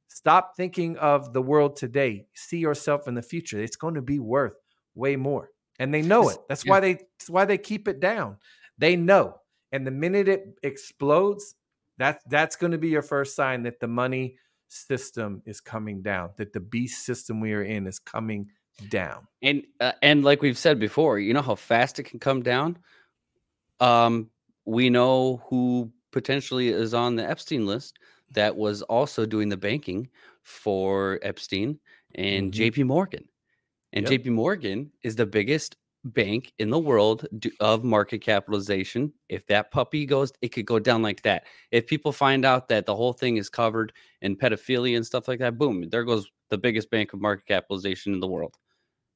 [0.08, 2.24] Stop thinking of the world today.
[2.32, 3.62] See yourself in the future.
[3.62, 4.54] It's going to be worth
[4.94, 5.50] way more.
[5.78, 6.38] And they know it.
[6.48, 8.38] That's why they that's why they keep it down.
[8.78, 9.36] They know.
[9.70, 11.56] And the minute it explodes,
[11.98, 14.36] that's that's going to be your first sign that the money
[14.68, 18.48] system is coming down, that the beast system we are in is coming
[18.88, 19.26] down.
[19.42, 22.78] And uh, and like we've said before, you know how fast it can come down.
[23.78, 24.30] Um,
[24.64, 27.98] we know who potentially is on the Epstein list
[28.30, 30.08] that was also doing the banking
[30.42, 31.78] for Epstein
[32.14, 32.54] and Mhm.
[32.54, 32.82] J.P.
[32.84, 33.28] Morgan.
[33.92, 34.10] And Yep.
[34.10, 34.30] J.P.
[34.30, 37.26] Morgan is the biggest bank in the world
[37.60, 39.12] of market capitalization.
[39.28, 41.44] If that puppy goes, it could go down like that.
[41.70, 43.92] If people find out that the whole thing is covered
[44.22, 48.12] in pedophilia and stuff like that, boom, there goes the biggest bank of market capitalization
[48.12, 48.56] in the world.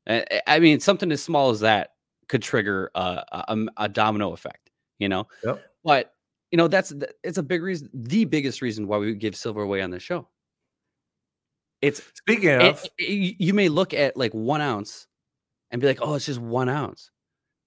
[0.07, 1.91] I I mean, something as small as that
[2.29, 5.27] could trigger a, a, a domino effect, you know.
[5.45, 5.63] Yep.
[5.85, 6.15] But
[6.51, 9.63] you know, that's th- it's a big reason, the biggest reason why we give silver
[9.63, 10.29] away on the show.
[11.83, 15.07] It's Speaking it- of, it- you may look at like one ounce
[15.71, 17.11] and be like, oh, it's just one ounce.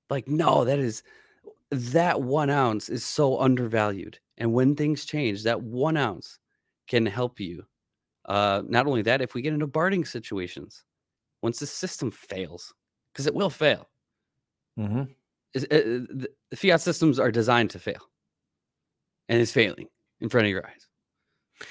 [0.09, 1.03] Like, no, that is
[1.71, 4.19] that one ounce is so undervalued.
[4.37, 6.39] And when things change, that one ounce
[6.87, 7.65] can help you.
[8.25, 10.83] Uh, not only that, if we get into barting situations,
[11.43, 12.73] once the system fails,
[13.13, 13.89] because it will fail,
[14.77, 15.13] Mhm.
[15.53, 18.09] Is- uh, uh, the fiat systems are designed to fail,
[19.27, 19.87] and it's failing
[20.21, 20.87] in front of your eyes.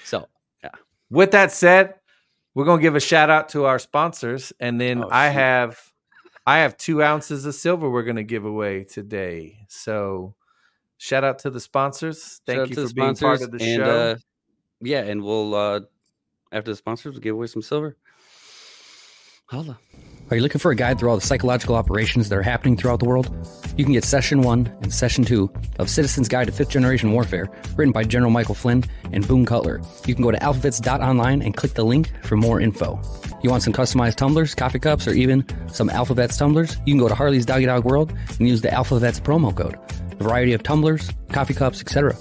[0.05, 0.29] So,
[0.63, 0.71] yeah.
[1.11, 1.95] with that said,
[2.55, 5.35] we're gonna give a shout out to our sponsors, and then Oh, I shoot.
[5.35, 5.93] have
[6.47, 9.59] I have two ounces of silver we're gonna give away today.
[9.69, 10.35] So
[10.97, 12.41] shout out to the sponsors.
[12.47, 13.85] Thank shout you for being part of the and, show.
[13.85, 14.17] Uh,
[14.81, 15.81] yeah, and we'll uh,
[16.51, 17.97] after the sponsors, we'll give away some silver.
[20.31, 23.01] Are you looking for a guide through all the psychological operations that are happening throughout
[23.01, 23.35] the world?
[23.79, 27.49] You can get Session 1 and Session 2 of Citizen's Guide to Fifth Generation Warfare,
[27.75, 29.81] written by General Michael Flynn and Boone Cutler.
[30.05, 33.01] You can go to alphavets.online and click the link for more info.
[33.43, 36.77] You want some customized tumblers, coffee cups, or even some Alphavets tumblers?
[36.85, 39.79] You can go to Harley's Doggy Dog World and use the Alphavets promo code.
[40.21, 42.15] A variety of tumblers, coffee cups, etc.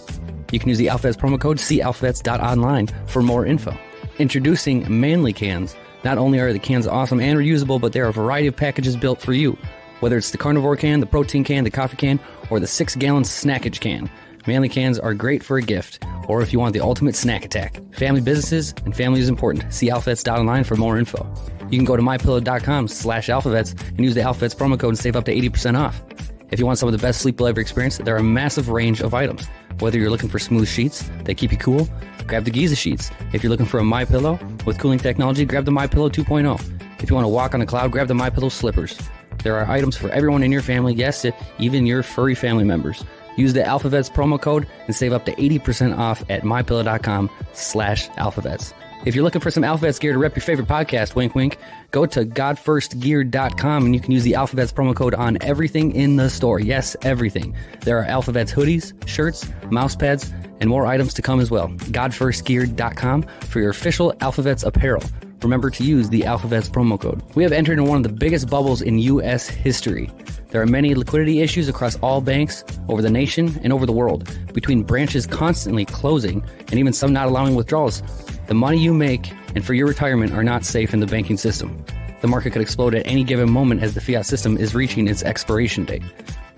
[0.54, 3.78] You can use the Alphavets promo code alphavets.online for more info.
[4.18, 5.76] Introducing Manly Cans.
[6.04, 8.96] Not only are the cans awesome and reusable, but there are a variety of packages
[8.96, 9.58] built for you.
[10.00, 12.20] Whether it's the carnivore can, the protein can, the coffee can,
[12.50, 14.10] or the six gallon snackage can.
[14.46, 17.82] Manly cans are great for a gift, or if you want the ultimate snack attack.
[17.94, 19.74] Family businesses and family is important.
[19.74, 21.28] See alphavets.online for more info.
[21.70, 25.16] You can go to mypillow.com slash alphavets and use the alphavets promo code and save
[25.16, 26.02] up to 80% off.
[26.50, 28.70] If you want some of the best sleep you'll ever experience, there are a massive
[28.70, 29.48] range of items.
[29.80, 31.88] Whether you're looking for smooth sheets that keep you cool,
[32.26, 33.12] grab the Giza sheets.
[33.34, 37.02] If you're looking for a My Pillow with cooling technology, grab the My Pillow 2.0.
[37.02, 39.00] If you want to walk on a cloud, grab the My Pillow slippers.
[39.44, 41.26] There are items for everyone in your family, yes,
[41.60, 43.04] even your furry family members.
[43.38, 48.74] Use the Alphavets promo code and save up to 80% off at mypillow.com slash alphavets.
[49.06, 51.58] If you're looking for some Alphavets gear to rep your favorite podcast, wink wink,
[51.92, 56.30] go to godfirstgear.com and you can use the Alphavets promo code on everything in the
[56.30, 56.60] store.
[56.60, 57.56] Yes, everything.
[57.82, 61.70] There are Alphavets hoodies, shirts, mouse pads, and more items to come as well.
[61.70, 65.04] Godfirstgear.com for your official Alphavets apparel.
[65.44, 67.22] Remember to use the Alphavets promo code.
[67.36, 69.48] We have entered in one of the biggest bubbles in U.S.
[69.48, 70.10] history.
[70.50, 74.36] There are many liquidity issues across all banks over the nation and over the world,
[74.54, 78.02] between branches constantly closing and even some not allowing withdrawals.
[78.48, 81.84] The money you make and for your retirement are not safe in the banking system.
[82.22, 85.22] The market could explode at any given moment as the fiat system is reaching its
[85.22, 86.04] expiration date.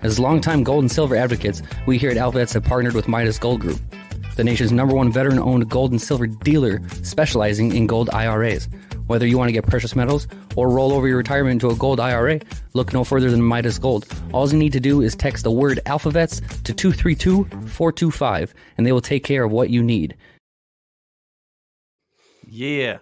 [0.02, 3.60] As longtime gold and silver advocates, we here at Alphavets have partnered with Midas Gold
[3.60, 3.80] Group,
[4.36, 8.68] the nation's number one veteran owned gold and silver dealer specializing in gold IRAs.
[9.06, 11.98] Whether you want to get precious metals or roll over your retirement into a gold
[11.98, 12.40] IRA,
[12.72, 14.06] look no further than Midas Gold.
[14.32, 18.92] All you need to do is text the word Alphavets to 232 425 and they
[18.92, 20.16] will take care of what you need.
[22.50, 22.98] Yeah.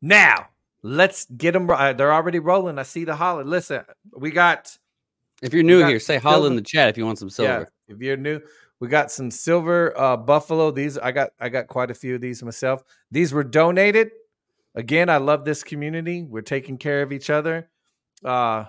[0.00, 0.48] Now,
[0.82, 1.68] let's get them.
[1.68, 2.78] Uh, they're already rolling.
[2.78, 3.44] I see the holler.
[3.44, 3.84] Listen,
[4.16, 4.76] we got.
[5.42, 7.68] If you're new here, say holler in the chat if you want some silver.
[7.88, 8.40] Yeah, if you're new,
[8.78, 10.70] we got some silver uh, buffalo.
[10.70, 11.30] These I got.
[11.40, 12.84] I got quite a few of these myself.
[13.10, 14.12] These were donated.
[14.76, 16.22] Again, I love this community.
[16.22, 17.68] We're taking care of each other.
[18.24, 18.66] Uh,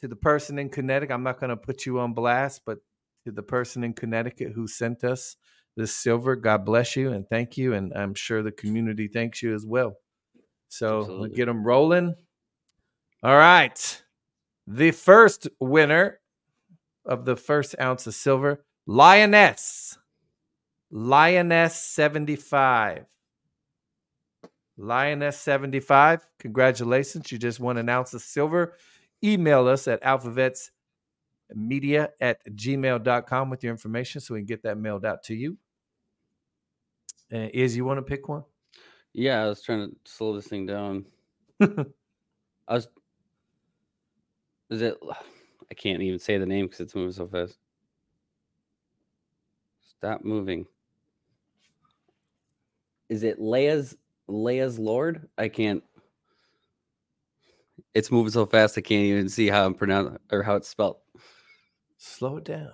[0.00, 2.78] to the person in Connecticut, I'm not going to put you on blast, but
[3.24, 5.36] to the person in Connecticut who sent us
[5.76, 6.36] this silver.
[6.36, 7.74] God bless you and thank you.
[7.74, 9.96] And I'm sure the community thanks you as well.
[10.68, 12.14] So we'll get them rolling.
[13.22, 14.02] All right.
[14.66, 16.20] The first winner
[17.04, 19.98] of the first ounce of silver, Lioness.
[20.90, 23.06] Lioness 75.
[24.76, 26.26] Lioness 75.
[26.38, 27.30] Congratulations.
[27.30, 28.74] You just won an ounce of silver.
[29.24, 30.70] Email us at alphavets
[31.54, 35.56] media at gmail.com with your information so we can get that mailed out to you.
[37.32, 38.44] Uh, is you want to pick one?
[39.12, 41.06] Yeah, I was trying to slow this thing down.
[41.60, 41.84] I
[42.68, 42.88] was.
[44.70, 44.98] Is it?
[45.70, 47.56] I can't even say the name because it's moving so fast.
[49.80, 50.66] Stop moving.
[53.08, 53.96] Is it Leia's
[54.28, 55.28] Leia's Lord?
[55.38, 55.82] I can't.
[57.94, 60.96] It's moving so fast I can't even see how I'm pronounced or how it's spelled.
[62.04, 62.72] Slow it down.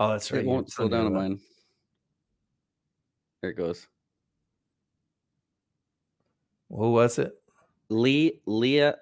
[0.00, 0.40] Oh, that's right.
[0.40, 1.38] It won't slow down on mine.
[3.40, 3.86] There it goes.
[6.70, 7.40] Who was it?
[7.88, 8.96] Lee Leah.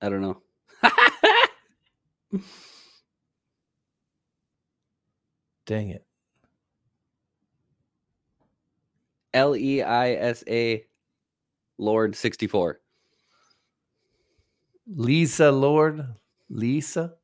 [0.00, 0.40] I don't know.
[5.66, 6.06] Dang it.
[9.34, 10.82] L E I S A
[11.76, 12.80] Lord 64.
[14.86, 16.06] Lisa Lord.
[16.48, 17.16] Lisa.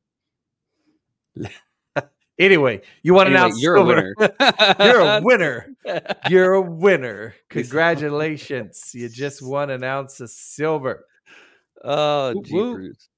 [2.38, 4.14] anyway, you want to anyway, announce you're a winner.
[4.80, 5.66] you're a winner.
[6.28, 7.34] You're a winner.
[7.50, 8.90] Congratulations.
[8.94, 11.06] you just won an ounce of silver.
[11.84, 13.08] Oh, jeepers.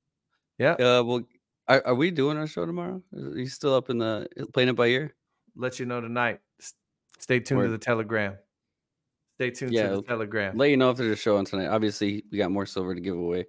[0.59, 0.73] Yeah.
[0.73, 1.23] Uh, well,
[1.69, 3.03] are, are, we doing our show tomorrow?
[3.15, 5.15] Are you still up in the playing it by ear?
[5.57, 6.41] Let you know tonight.
[7.19, 7.67] Stay tuned Word.
[7.67, 8.37] to the Telegram.
[9.37, 10.57] Stay tuned yeah, to the Telegram.
[10.57, 11.67] Let you know if there's a show on tonight.
[11.67, 13.47] Obviously, we got more silver to give away.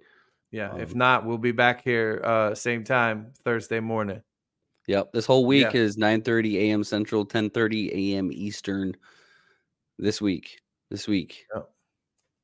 [0.50, 0.70] Yeah.
[0.70, 4.22] Um, if not, we'll be back here uh same time Thursday morning.
[4.86, 5.12] Yep.
[5.12, 5.80] This whole week yeah.
[5.80, 6.84] is 9 30 a.m.
[6.84, 8.30] Central, 10 30 a.m.
[8.32, 8.96] Eastern
[9.98, 10.60] this week.
[10.90, 11.46] This week.
[11.54, 11.68] Yep.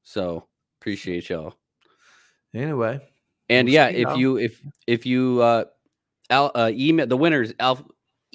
[0.03, 0.49] So
[0.81, 1.55] appreciate y'all.
[2.55, 3.01] Anyway.
[3.49, 4.15] And we'll yeah, if now.
[4.15, 5.65] you if if you uh,
[6.31, 7.85] al- uh email the winners alpha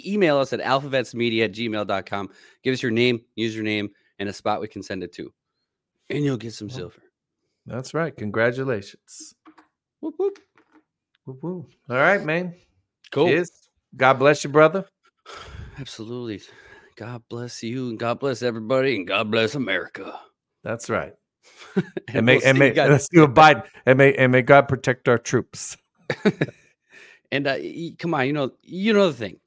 [0.06, 2.30] email us at alphavetsmedia at gmail.com.
[2.64, 3.90] Give us your name, username,
[4.20, 5.34] and a spot we can send it to.
[6.10, 7.02] And you'll get some silver.
[7.66, 8.16] That's right.
[8.16, 9.34] Congratulations.
[10.00, 10.40] Whoop, whoop.
[11.26, 11.66] Woo woo.
[11.90, 12.54] All right, man.
[13.12, 13.30] Cool.
[13.30, 13.67] Yes.
[13.96, 14.86] God bless you, brother.
[15.80, 16.42] Absolutely.
[16.96, 20.20] God bless you and God bless everybody and God bless America.
[20.64, 21.14] That's right.
[21.76, 23.64] and And may, we'll and may you let's do a Biden.
[23.86, 25.78] And may and may God protect our troops.
[27.32, 27.58] and uh,
[28.00, 29.40] come on, you know, you know the thing.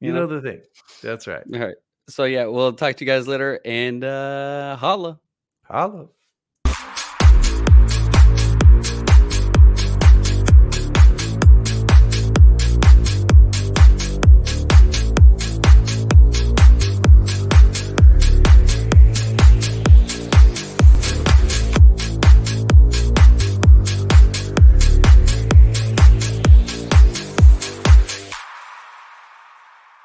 [0.00, 0.60] You know the thing.
[1.02, 1.44] That's right.
[1.54, 1.76] All right.
[2.08, 5.18] So yeah, we'll talk to you guys later and uh holla.
[5.64, 6.08] Holla.